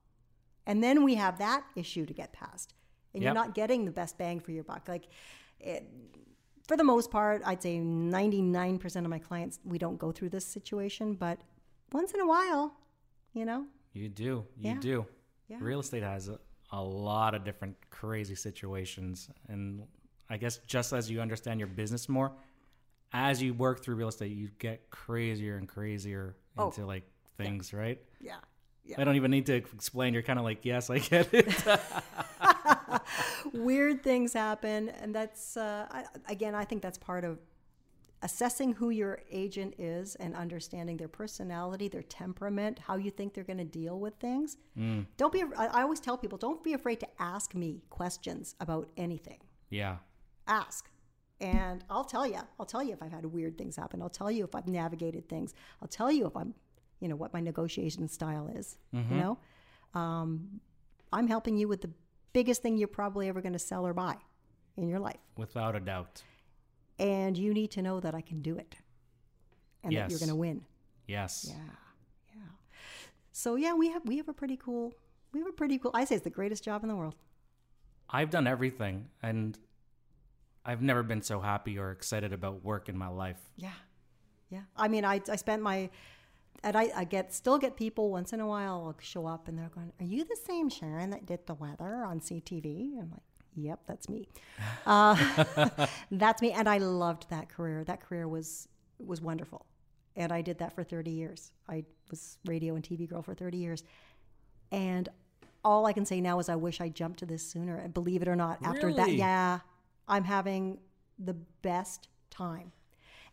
And 0.67 0.83
then 0.83 1.03
we 1.03 1.15
have 1.15 1.39
that 1.39 1.63
issue 1.75 2.05
to 2.05 2.13
get 2.13 2.31
past. 2.31 2.75
And 3.17 3.23
you're 3.23 3.33
not 3.33 3.53
getting 3.55 3.85
the 3.85 3.91
best 3.91 4.17
bang 4.17 4.39
for 4.39 4.51
your 4.51 4.63
buck. 4.63 4.87
Like, 4.87 5.05
it, 5.59 5.87
for 6.67 6.75
the 6.77 6.83
most 6.83 7.11
part, 7.11 7.41
I'd 7.45 7.61
say 7.63 7.77
99% 7.77 8.95
of 8.97 9.09
my 9.09 9.19
clients, 9.19 9.59
we 9.63 9.77
don't 9.77 9.97
go 9.97 10.11
through 10.11 10.29
this 10.29 10.45
situation, 10.45 11.13
but 11.13 11.39
once 11.91 12.11
in 12.13 12.19
a 12.19 12.27
while, 12.27 12.73
you 13.33 13.45
know, 13.45 13.65
You 13.93 14.09
do. 14.09 14.45
You 14.57 14.71
Yeah. 14.71 14.79
do. 14.79 15.05
Yeah. 15.47 15.57
Real 15.61 15.79
estate 15.79 16.03
has 16.03 16.27
a, 16.27 16.39
a 16.71 16.81
lot 16.83 17.33
of 17.35 17.43
different 17.45 17.75
crazy 17.89 18.35
situations. 18.35 19.29
And 19.47 19.83
I 20.29 20.35
guess 20.37 20.57
just 20.67 20.91
as 20.93 21.09
you 21.09 21.21
understand 21.21 21.59
your 21.59 21.67
business 21.67 22.09
more, 22.09 22.33
as 23.13 23.41
you 23.41 23.53
work 23.53 23.81
through 23.83 23.95
real 23.95 24.09
estate, 24.09 24.33
you 24.33 24.49
get 24.59 24.89
crazier 24.89 25.55
and 25.57 25.67
crazier 25.67 26.35
Oh. 26.57 26.65
into 26.67 26.85
like 26.85 27.03
things, 27.37 27.71
right? 27.73 27.99
yeah. 28.19 28.35
I 28.97 29.03
don't 29.03 29.15
even 29.15 29.31
need 29.31 29.45
to 29.47 29.53
explain. 29.53 30.13
You're 30.13 30.23
kind 30.23 30.39
of 30.39 30.45
like, 30.45 30.63
yes, 30.65 30.89
I 30.89 30.99
get 30.99 31.33
it. 31.33 31.47
Weird 33.53 34.03
things 34.03 34.33
happen. 34.33 34.89
And 34.89 35.13
that's, 35.13 35.57
uh, 35.57 35.87
I, 35.91 36.05
again, 36.29 36.55
I 36.55 36.65
think 36.65 36.81
that's 36.81 36.97
part 36.97 37.23
of 37.23 37.39
assessing 38.23 38.73
who 38.73 38.89
your 38.89 39.21
agent 39.31 39.75
is 39.77 40.15
and 40.15 40.35
understanding 40.35 40.97
their 40.97 41.07
personality, 41.07 41.87
their 41.87 42.01
temperament, 42.01 42.79
how 42.79 42.95
you 42.95 43.11
think 43.11 43.33
they're 43.33 43.43
going 43.43 43.59
to 43.59 43.63
deal 43.63 43.99
with 43.99 44.15
things. 44.15 44.57
Don't 45.17 45.31
be, 45.31 45.43
I, 45.55 45.67
I 45.67 45.81
always 45.83 45.99
tell 45.99 46.17
people, 46.17 46.37
don't 46.37 46.63
be 46.63 46.73
afraid 46.73 46.99
to 47.01 47.07
ask 47.19 47.53
me 47.53 47.83
questions 47.89 48.55
about 48.59 48.89
anything. 48.97 49.39
yeah. 49.69 49.97
Ask. 50.47 50.89
And 51.39 51.83
I'll 51.89 52.05
tell 52.05 52.25
you, 52.25 52.39
I'll 52.59 52.65
tell 52.65 52.81
you 52.81 52.93
if 52.93 53.03
I've 53.03 53.11
had 53.11 53.25
weird 53.25 53.57
things 53.57 53.75
happen. 53.75 54.01
I'll 54.01 54.09
tell 54.09 54.31
you 54.31 54.43
if 54.43 54.55
I've 54.55 54.67
navigated 54.67 55.29
things. 55.29 55.53
I'll 55.81 55.87
tell 55.87 56.09
you 56.11 56.25
if 56.25 56.35
I'm, 56.35 56.55
you 56.99 57.07
know, 57.07 57.15
what 57.15 57.31
my 57.33 57.41
negotiation 57.41 58.07
style 58.07 58.47
is. 58.47 58.77
You 59.11 59.17
know, 59.17 59.37
um, 59.93 60.61
I'm 61.13 61.27
helping 61.27 61.57
you 61.57 61.67
with 61.67 61.81
the 61.81 61.91
biggest 62.39 62.61
thing 62.63 62.77
you're 62.77 62.95
probably 63.01 63.25
ever 63.31 63.41
going 63.45 63.57
to 63.61 63.65
sell 63.71 63.83
or 63.89 63.93
buy 63.93 64.15
in 64.81 64.87
your 64.87 64.99
life 65.09 65.23
Without 65.37 65.73
a 65.75 65.79
doubt. 65.91 66.15
and 66.99 67.33
you 67.43 67.51
need 67.59 67.71
to 67.77 67.81
know 67.87 67.97
that 68.05 68.13
I 68.21 68.21
can 68.29 68.39
do 68.49 68.53
it 68.63 68.71
and 69.83 69.89
that 69.95 70.09
you're 70.09 70.19
going 70.25 70.35
to 70.37 70.41
win. 70.47 70.57
Yes. 71.07 71.33
Yeah, 71.49 71.55
yeah. 72.35 72.51
So 73.31 73.55
yeah, 73.55 73.73
we 73.81 73.87
have 73.93 74.03
we 74.11 74.15
have 74.21 74.29
a 74.29 74.33
pretty 74.41 74.57
cool 74.57 74.93
we 75.33 75.39
have 75.41 75.49
a 75.49 75.57
pretty 75.61 75.77
cool. 75.81 75.91
I 75.93 76.05
say 76.05 76.15
it's 76.15 76.23
the 76.31 76.37
greatest 76.41 76.63
job 76.63 76.83
in 76.83 76.89
the 76.89 76.95
world. 77.01 77.15
I've 78.17 78.29
done 78.37 78.47
everything 78.55 78.95
and 79.21 79.57
I've 80.69 80.81
never 80.81 81.03
been 81.11 81.21
so 81.21 81.39
happy 81.51 81.77
or 81.81 81.91
excited 81.91 82.31
about 82.33 82.63
work 82.63 82.87
in 82.91 82.97
my 83.05 83.09
life. 83.23 83.41
Yeah, 83.65 83.77
yeah. 84.49 84.65
I 84.75 84.87
mean, 84.93 85.05
I 85.13 85.15
I 85.35 85.37
spent 85.45 85.61
my 85.71 85.89
and 86.63 86.75
I, 86.75 86.89
I 86.95 87.03
get 87.03 87.33
still 87.33 87.57
get 87.57 87.75
people 87.75 88.09
once 88.11 88.33
in 88.33 88.39
a 88.39 88.47
while 88.47 88.83
will 88.83 88.95
show 88.99 89.25
up 89.27 89.47
and 89.47 89.57
they're 89.57 89.69
going, 89.73 89.91
"Are 89.99 90.05
you 90.05 90.23
the 90.23 90.37
same 90.45 90.69
Sharon 90.69 91.09
that 91.11 91.25
did 91.25 91.45
the 91.45 91.53
weather 91.53 92.03
on 92.03 92.19
CTV?" 92.19 92.93
And 92.93 93.01
I'm 93.01 93.11
like, 93.11 93.21
"Yep, 93.55 93.81
that's 93.87 94.09
me. 94.09 94.27
Uh, 94.85 95.87
that's 96.11 96.41
me." 96.41 96.51
And 96.51 96.67
I 96.67 96.77
loved 96.77 97.29
that 97.29 97.49
career. 97.49 97.83
That 97.83 98.01
career 98.01 98.27
was 98.27 98.67
was 98.99 99.21
wonderful, 99.21 99.65
and 100.15 100.31
I 100.31 100.41
did 100.41 100.57
that 100.59 100.73
for 100.73 100.83
30 100.83 101.11
years. 101.11 101.51
I 101.69 101.83
was 102.09 102.37
radio 102.45 102.75
and 102.75 102.83
TV 102.83 103.07
girl 103.07 103.21
for 103.21 103.35
30 103.35 103.57
years, 103.57 103.83
and 104.71 105.09
all 105.63 105.85
I 105.85 105.93
can 105.93 106.05
say 106.05 106.21
now 106.21 106.39
is 106.39 106.49
I 106.49 106.55
wish 106.55 106.79
I 106.79 106.89
jumped 106.89 107.19
to 107.19 107.25
this 107.25 107.43
sooner. 107.43 107.77
And 107.77 107.93
believe 107.93 108.21
it 108.21 108.27
or 108.27 108.35
not, 108.35 108.59
after 108.63 108.93
that, 108.93 109.11
yeah, 109.13 109.59
I'm 110.07 110.23
having 110.23 110.79
the 111.19 111.33
best 111.61 112.07
time. 112.29 112.71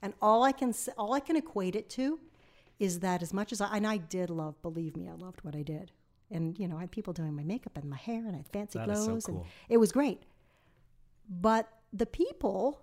And 0.02 0.12
all 0.20 0.42
I 0.42 0.52
can 0.52 0.74
all 0.98 1.14
I 1.14 1.20
can 1.20 1.36
equate 1.36 1.76
it 1.76 1.88
to 1.90 2.18
is 2.84 3.00
that 3.00 3.22
as 3.22 3.32
much 3.32 3.50
as 3.52 3.60
I 3.60 3.76
and 3.76 3.86
I 3.86 3.96
did 3.98 4.30
love, 4.30 4.60
believe 4.62 4.96
me, 4.96 5.08
I 5.08 5.14
loved 5.26 5.40
what 5.42 5.54
I 5.56 5.62
did. 5.62 5.92
And 6.30 6.58
you 6.58 6.66
know, 6.68 6.76
I 6.76 6.80
had 6.80 6.90
people 6.90 7.12
doing 7.12 7.34
my 7.34 7.44
makeup 7.44 7.76
and 7.76 7.88
my 7.88 7.96
hair, 8.08 8.22
and 8.26 8.34
I 8.34 8.38
had 8.38 8.48
fancy 8.48 8.78
That 8.78 8.88
is 8.90 8.98
so 9.00 9.04
clothes, 9.06 9.26
cool. 9.26 9.36
and 9.36 9.44
it 9.68 9.78
was 9.78 9.92
great. 9.92 10.20
But 11.28 11.68
the 11.92 12.06
people, 12.06 12.80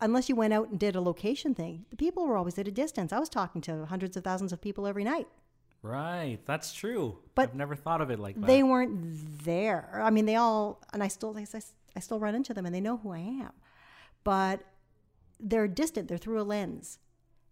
unless 0.00 0.28
you 0.28 0.36
went 0.36 0.52
out 0.52 0.68
and 0.70 0.78
did 0.78 0.96
a 0.96 1.00
location 1.00 1.54
thing, 1.54 1.84
the 1.90 1.96
people 1.96 2.26
were 2.26 2.36
always 2.36 2.58
at 2.58 2.66
a 2.68 2.72
distance. 2.72 3.12
I 3.12 3.18
was 3.18 3.28
talking 3.28 3.60
to 3.62 3.86
hundreds 3.86 4.16
of 4.16 4.24
thousands 4.24 4.52
of 4.52 4.60
people 4.60 4.86
every 4.86 5.04
night. 5.04 5.28
Right. 5.82 6.38
That's 6.44 6.72
true. 6.72 7.18
But 7.34 7.50
I've 7.50 7.54
never 7.54 7.74
thought 7.74 8.00
of 8.02 8.10
it 8.10 8.18
like 8.18 8.34
that. 8.38 8.46
They 8.46 8.62
weren't 8.62 9.44
there. 9.44 10.00
I 10.02 10.10
mean, 10.10 10.26
they 10.26 10.36
all, 10.36 10.82
and 10.92 11.02
I 11.02 11.08
still, 11.08 11.34
I, 11.38 11.46
I 11.96 12.00
still 12.00 12.20
run 12.20 12.34
into 12.34 12.52
them, 12.52 12.66
and 12.66 12.74
they 12.74 12.80
know 12.82 12.98
who 12.98 13.12
I 13.12 13.18
am, 13.18 13.52
but 14.24 14.60
they're 15.38 15.68
distant. 15.68 16.08
They're 16.08 16.18
through 16.18 16.40
a 16.40 16.44
lens. 16.44 16.98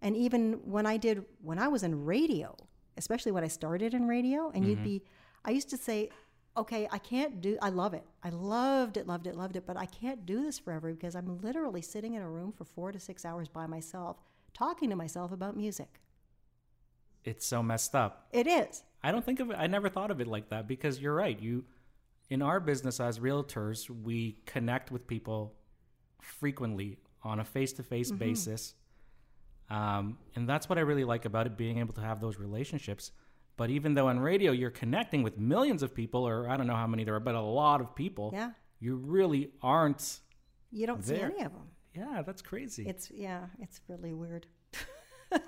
And 0.03 0.17
even 0.17 0.55
when 0.65 0.87
I 0.87 0.97
did, 0.97 1.25
when 1.43 1.59
I 1.59 1.69
was 1.69 1.83
in 1.83 2.05
radio, 2.05 2.57
especially 2.97 3.33
when 3.33 3.45
I 3.45 3.49
started 3.49 3.95
in 3.95 4.07
radio, 4.07 4.51
and 4.55 4.65
you'd 4.67 4.83
be, 4.85 5.03
I 5.45 5.51
used 5.51 5.71
to 5.71 5.77
say, 5.77 6.11
okay, 6.57 6.89
I 6.91 6.99
can't 6.99 7.41
do, 7.41 7.57
I 7.63 7.69
love 7.71 7.95
it. 7.95 8.05
I 8.23 8.31
loved 8.31 8.97
it, 8.97 9.07
loved 9.07 9.27
it, 9.27 9.37
loved 9.37 9.57
it, 9.57 9.65
but 9.67 9.77
I 9.77 9.87
can't 9.87 10.27
do 10.27 10.43
this 10.43 10.59
forever 10.59 10.93
because 10.93 11.15
I'm 11.15 11.39
literally 11.41 11.83
sitting 11.83 12.15
in 12.15 12.23
a 12.23 12.29
room 12.29 12.53
for 12.53 12.65
four 12.65 12.91
to 12.93 12.99
six 12.99 13.25
hours 13.25 13.49
by 13.49 13.67
myself, 13.67 14.17
talking 14.55 14.91
to 14.91 14.97
myself 14.97 15.31
about 15.33 15.57
music. 15.57 16.01
it's 17.25 17.47
so 17.47 17.63
messed 17.63 17.95
up. 17.95 18.29
It 18.33 18.47
is. 18.47 18.83
I 19.03 19.13
don't 19.13 19.25
think 19.25 19.39
of 19.41 19.51
it. 19.51 19.57
I 19.59 19.67
never 19.67 19.89
thought 19.89 20.11
of 20.11 20.21
it 20.21 20.27
like 20.27 20.49
that 20.49 20.67
because 20.67 21.01
you're 21.01 21.15
right. 21.15 21.39
You, 21.39 21.65
in 22.31 22.43
our 22.43 22.59
business 22.59 22.99
as 23.01 23.19
realtors, 23.19 23.89
we 23.91 24.39
connect 24.47 24.91
with 24.91 25.07
people 25.07 25.55
frequently 26.21 26.99
on 27.23 27.39
a 27.41 27.45
face-to-face 27.45 28.11
Mm-hmm. 28.11 28.19
basis, 28.19 28.75
um, 29.70 30.18
and 30.35 30.48
that's 30.48 30.68
what 30.68 30.78
I 30.78 30.83
really 30.83 31.04
like 31.04 31.24
about 31.24 31.46
it, 31.46 31.57
being 31.57 31.78
able 31.78 31.94
to 31.94 32.00
have 32.00 32.20
those 32.20 32.38
relationships. 32.38 33.11
But 33.57 33.70
even 33.70 33.94
though 33.94 34.09
on 34.09 34.20
radio 34.20 34.52
you're 34.52 34.70
connecting 34.70 35.22
with 35.22 35.37
millions 35.38 35.83
of 35.83 35.94
people, 35.94 36.26
or 36.26 36.48
I 36.48 36.57
don't 36.57 36.66
know 36.66 36.76
how 36.76 36.87
many 36.87 37.04
there 37.04 37.14
are, 37.16 37.20
but 37.20 37.35
a 37.35 37.40
lot 37.40 37.81
of 37.81 37.94
people, 37.94 38.31
Yeah. 38.33 38.50
you 38.81 38.96
really 38.96 39.50
aren't. 39.62 40.20
You 40.70 40.87
don't 40.87 41.04
see 41.04 41.16
any 41.16 41.42
of 41.42 41.52
them. 41.52 41.68
Yeah, 41.94 42.22
that's 42.22 42.42
crazy. 42.42 42.87
It's, 42.87 43.11
yeah, 43.11 43.46
it's 43.61 43.81
really 43.88 44.12
weird. 44.12 44.46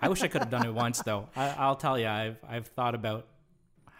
I 0.02 0.08
wish 0.08 0.22
I 0.22 0.28
could 0.28 0.40
have 0.42 0.50
done 0.50 0.66
it 0.66 0.74
once, 0.86 1.02
though. 1.02 1.28
I, 1.36 1.50
I'll 1.50 1.76
tell 1.76 1.98
you, 1.98 2.06
I've 2.08 2.38
I've 2.46 2.66
thought 2.68 2.94
about 2.94 3.28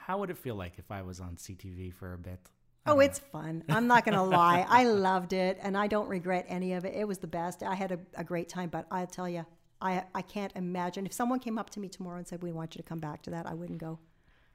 how 0.06 0.18
would 0.18 0.30
it 0.30 0.38
feel 0.38 0.56
like 0.56 0.74
if 0.78 0.90
I 0.90 1.02
was 1.02 1.20
on 1.20 1.37
CTV 1.37 1.94
for 1.94 2.12
a 2.14 2.18
bit. 2.18 2.40
Oh, 2.87 2.98
it's 2.98 3.18
fun. 3.18 3.62
I'm 3.68 3.87
not 3.87 4.04
going 4.04 4.14
to 4.22 4.22
lie. 4.22 4.66
I 4.68 4.85
loved 4.85 5.33
it 5.35 5.59
and 5.62 5.76
I 5.76 5.87
don't 5.87 6.09
regret 6.09 6.46
any 6.48 6.72
of 6.72 6.85
it. 6.85 6.94
It 6.94 7.06
was 7.06 7.18
the 7.18 7.26
best. 7.28 7.62
I 7.62 7.74
had 7.74 7.92
a, 7.92 7.98
a 8.16 8.24
great 8.24 8.48
time, 8.48 8.70
but 8.70 8.87
I'll 8.90 9.06
tell 9.06 9.28
you, 9.28 9.44
I, 9.81 10.05
I 10.14 10.23
can't 10.23 10.53
imagine. 10.57 11.07
If 11.07 11.12
someone 11.12 11.38
came 11.38 11.59
up 11.59 11.71
to 11.71 11.81
me 11.81 11.88
tomorrow 11.88 12.19
and 12.19 12.27
said, 12.27 12.43
We 12.43 12.53
want 12.53 12.75
you 12.75 12.83
to 12.83 12.88
come 12.88 12.99
back 12.99 13.23
to 13.23 13.31
that, 13.31 13.47
I 13.47 13.55
wouldn't 13.55 13.79
go. 13.79 13.99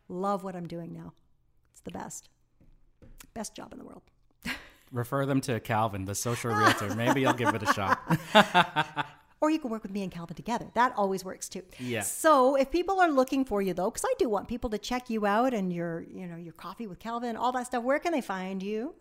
Love 0.08 0.44
what 0.44 0.56
I'm 0.56 0.68
doing 0.68 0.94
now. 0.94 1.14
It's 1.72 1.82
the 1.82 1.92
best. 1.92 2.30
Best 3.34 3.56
job 3.56 3.72
in 3.74 3.80
the 3.80 3.86
world. 3.86 4.04
Refer 4.92 5.26
them 5.26 5.42
to 5.42 5.60
Calvin, 5.60 6.06
the 6.06 6.16
social 6.16 6.52
realtor. 6.52 6.96
Maybe 6.96 7.26
I'll 7.26 7.34
give 7.34 7.54
it 7.54 7.64
a 7.64 7.74
shot. 7.74 8.00
Or 9.42 9.50
you 9.52 9.60
can 9.60 9.70
work 9.70 9.84
with 9.84 9.92
me 9.92 10.02
and 10.02 10.12
Calvin 10.12 10.36
together. 10.36 10.72
That 10.74 10.94
always 10.96 11.24
works 11.24 11.50
too. 11.50 11.62
Yeah. 11.78 12.02
So 12.02 12.56
if 12.56 12.72
people 12.72 13.02
are 13.02 13.12
looking 13.12 13.44
for 13.46 13.62
you 13.62 13.74
though, 13.74 13.92
because 13.92 14.06
I 14.06 14.14
do 14.18 14.28
want 14.30 14.48
people 14.48 14.70
to 14.72 14.78
check 14.78 15.10
you 15.10 15.26
out 15.26 15.54
and 15.54 15.72
your, 15.72 16.06
you 16.10 16.26
know, 16.26 16.38
your 16.38 16.54
coffee 16.54 16.88
with 16.88 17.00
Calvin, 17.00 17.36
all 17.36 17.52
that 17.52 17.68
stuff, 17.68 17.84
where 17.84 18.00
can 18.00 18.14
they 18.14 18.22
find 18.22 18.64
you? 18.64 18.96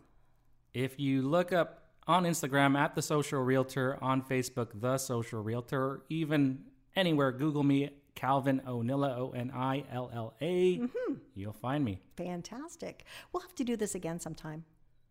if 0.75 0.99
you 0.99 1.23
look 1.23 1.53
up 1.53 1.84
on 2.07 2.25
Instagram 2.25 2.77
at 2.77 2.95
the 2.95 3.03
social 3.03 3.40
realtor, 3.40 3.99
on 4.03 4.23
Facebook, 4.23 4.81
the 4.81 4.99
social 4.99 5.43
realtor, 5.43 6.03
even 6.09 6.61
anywhere, 6.97 7.33
Google 7.33 7.62
me, 7.62 7.90
Calvin 8.14 8.61
Onilla, 8.67 9.19
O 9.19 9.31
N 9.31 9.51
I 9.55 9.85
L 9.90 10.11
L 10.14 10.35
A, 10.40 10.79
mm-hmm. 10.79 11.14
you'll 11.35 11.53
find 11.53 11.85
me. 11.85 12.01
Fantastic. 12.17 13.05
We'll 13.33 13.43
have 13.43 13.55
to 13.57 13.64
do 13.64 13.77
this 13.77 13.95
again 13.95 14.21
sometime. 14.21 14.64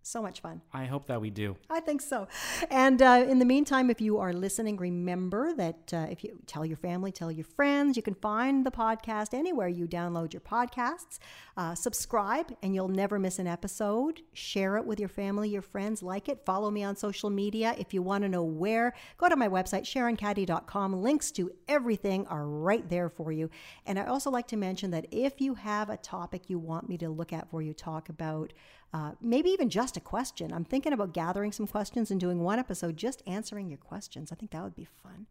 So 0.05 0.21
much 0.21 0.41
fun. 0.41 0.61
I 0.73 0.83
hope 0.83 1.07
that 1.07 1.21
we 1.21 1.29
do. 1.29 1.55
I 1.69 1.79
think 1.79 2.01
so. 2.01 2.27
And 2.69 3.01
uh, 3.01 3.25
in 3.27 3.39
the 3.39 3.45
meantime, 3.45 3.89
if 3.89 4.01
you 4.01 4.17
are 4.17 4.33
listening, 4.33 4.75
remember 4.75 5.53
that 5.53 5.93
uh, 5.93 6.07
if 6.11 6.25
you 6.25 6.39
tell 6.45 6.65
your 6.65 6.75
family, 6.75 7.09
tell 7.09 7.31
your 7.31 7.45
friends, 7.45 7.95
you 7.95 8.03
can 8.03 8.13
find 8.15 8.65
the 8.65 8.71
podcast 8.71 9.33
anywhere 9.33 9.69
you 9.69 9.87
download 9.87 10.33
your 10.33 10.41
podcasts. 10.41 11.19
Uh, 11.55 11.73
subscribe, 11.73 12.53
and 12.61 12.75
you'll 12.75 12.89
never 12.89 13.17
miss 13.17 13.39
an 13.39 13.47
episode. 13.47 14.21
Share 14.33 14.75
it 14.75 14.85
with 14.85 14.99
your 14.99 15.07
family, 15.07 15.49
your 15.49 15.61
friends, 15.61 16.03
like 16.03 16.27
it. 16.27 16.43
Follow 16.45 16.69
me 16.69 16.83
on 16.83 16.97
social 16.97 17.29
media. 17.29 17.73
If 17.77 17.93
you 17.93 18.01
want 18.01 18.23
to 18.23 18.29
know 18.29 18.43
where, 18.43 18.93
go 19.17 19.29
to 19.29 19.37
my 19.37 19.47
website, 19.47 19.83
SharonCaddy.com. 19.83 21.01
Links 21.01 21.31
to 21.31 21.49
everything 21.69 22.27
are 22.27 22.45
right 22.45 22.87
there 22.89 23.09
for 23.09 23.31
you. 23.31 23.49
And 23.85 23.97
I 23.97 24.05
also 24.05 24.29
like 24.29 24.47
to 24.47 24.57
mention 24.57 24.91
that 24.91 25.05
if 25.11 25.39
you 25.39 25.53
have 25.55 25.89
a 25.89 25.97
topic 25.97 26.49
you 26.49 26.59
want 26.59 26.89
me 26.89 26.97
to 26.97 27.09
look 27.09 27.31
at 27.31 27.49
for 27.49 27.61
you, 27.61 27.73
talk 27.73 28.09
about, 28.09 28.51
uh, 28.93 29.11
maybe 29.21 29.49
even 29.49 29.69
just 29.69 29.92
a 29.97 30.01
question. 30.01 30.53
I'm 30.53 30.63
thinking 30.63 30.93
about 30.93 31.13
gathering 31.13 31.51
some 31.51 31.67
questions 31.67 32.11
and 32.11 32.19
doing 32.19 32.39
one 32.41 32.59
episode 32.59 32.97
just 32.97 33.23
answering 33.27 33.69
your 33.69 33.77
questions. 33.77 34.31
I 34.31 34.35
think 34.35 34.51
that 34.51 34.63
would 34.63 34.75
be 34.75 34.87
fun. 35.01 35.27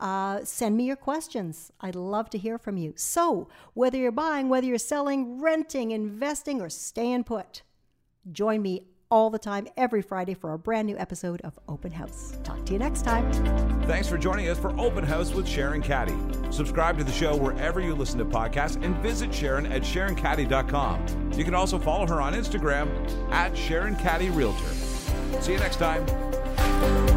Uh, 0.00 0.44
send 0.44 0.76
me 0.76 0.84
your 0.84 0.96
questions. 0.96 1.72
I'd 1.80 1.94
love 1.94 2.30
to 2.30 2.38
hear 2.38 2.58
from 2.58 2.76
you. 2.76 2.94
So, 2.96 3.48
whether 3.74 3.98
you're 3.98 4.12
buying, 4.12 4.48
whether 4.48 4.66
you're 4.66 4.78
selling, 4.78 5.40
renting, 5.40 5.90
investing, 5.90 6.60
or 6.60 6.68
staying 6.68 7.24
put, 7.24 7.62
join 8.30 8.62
me 8.62 8.86
all 9.12 9.28
the 9.28 9.38
time 9.38 9.68
every 9.76 10.00
Friday 10.00 10.32
for 10.32 10.54
a 10.54 10.58
brand 10.58 10.86
new 10.86 10.96
episode 10.96 11.42
of 11.42 11.58
Open 11.68 11.92
House. 11.92 12.38
Talk 12.42 12.64
to 12.64 12.72
you 12.72 12.78
next 12.78 13.02
time. 13.02 13.30
Thanks 13.82 14.08
for 14.08 14.16
joining 14.16 14.48
us 14.48 14.58
for 14.58 14.70
Open 14.80 15.04
House 15.04 15.34
with 15.34 15.46
Sharon 15.46 15.82
Caddy. 15.82 16.16
Subscribe 16.50 16.96
to 16.96 17.04
the 17.04 17.12
show 17.12 17.36
wherever 17.36 17.78
you 17.78 17.94
listen 17.94 18.18
to 18.20 18.24
podcasts 18.24 18.82
and 18.82 18.96
visit 18.96 19.32
Sharon 19.32 19.66
at 19.66 19.82
SharonCaddy.com. 19.82 21.32
You 21.32 21.44
can 21.44 21.54
also 21.54 21.78
follow 21.78 22.06
her 22.06 22.22
on 22.22 22.32
Instagram 22.32 22.88
at 23.30 23.54
Sharon 23.54 23.96
Caddy 23.96 24.30
Realtor. 24.30 24.72
See 25.42 25.52
you 25.52 25.58
next 25.58 25.76
time. 25.76 27.11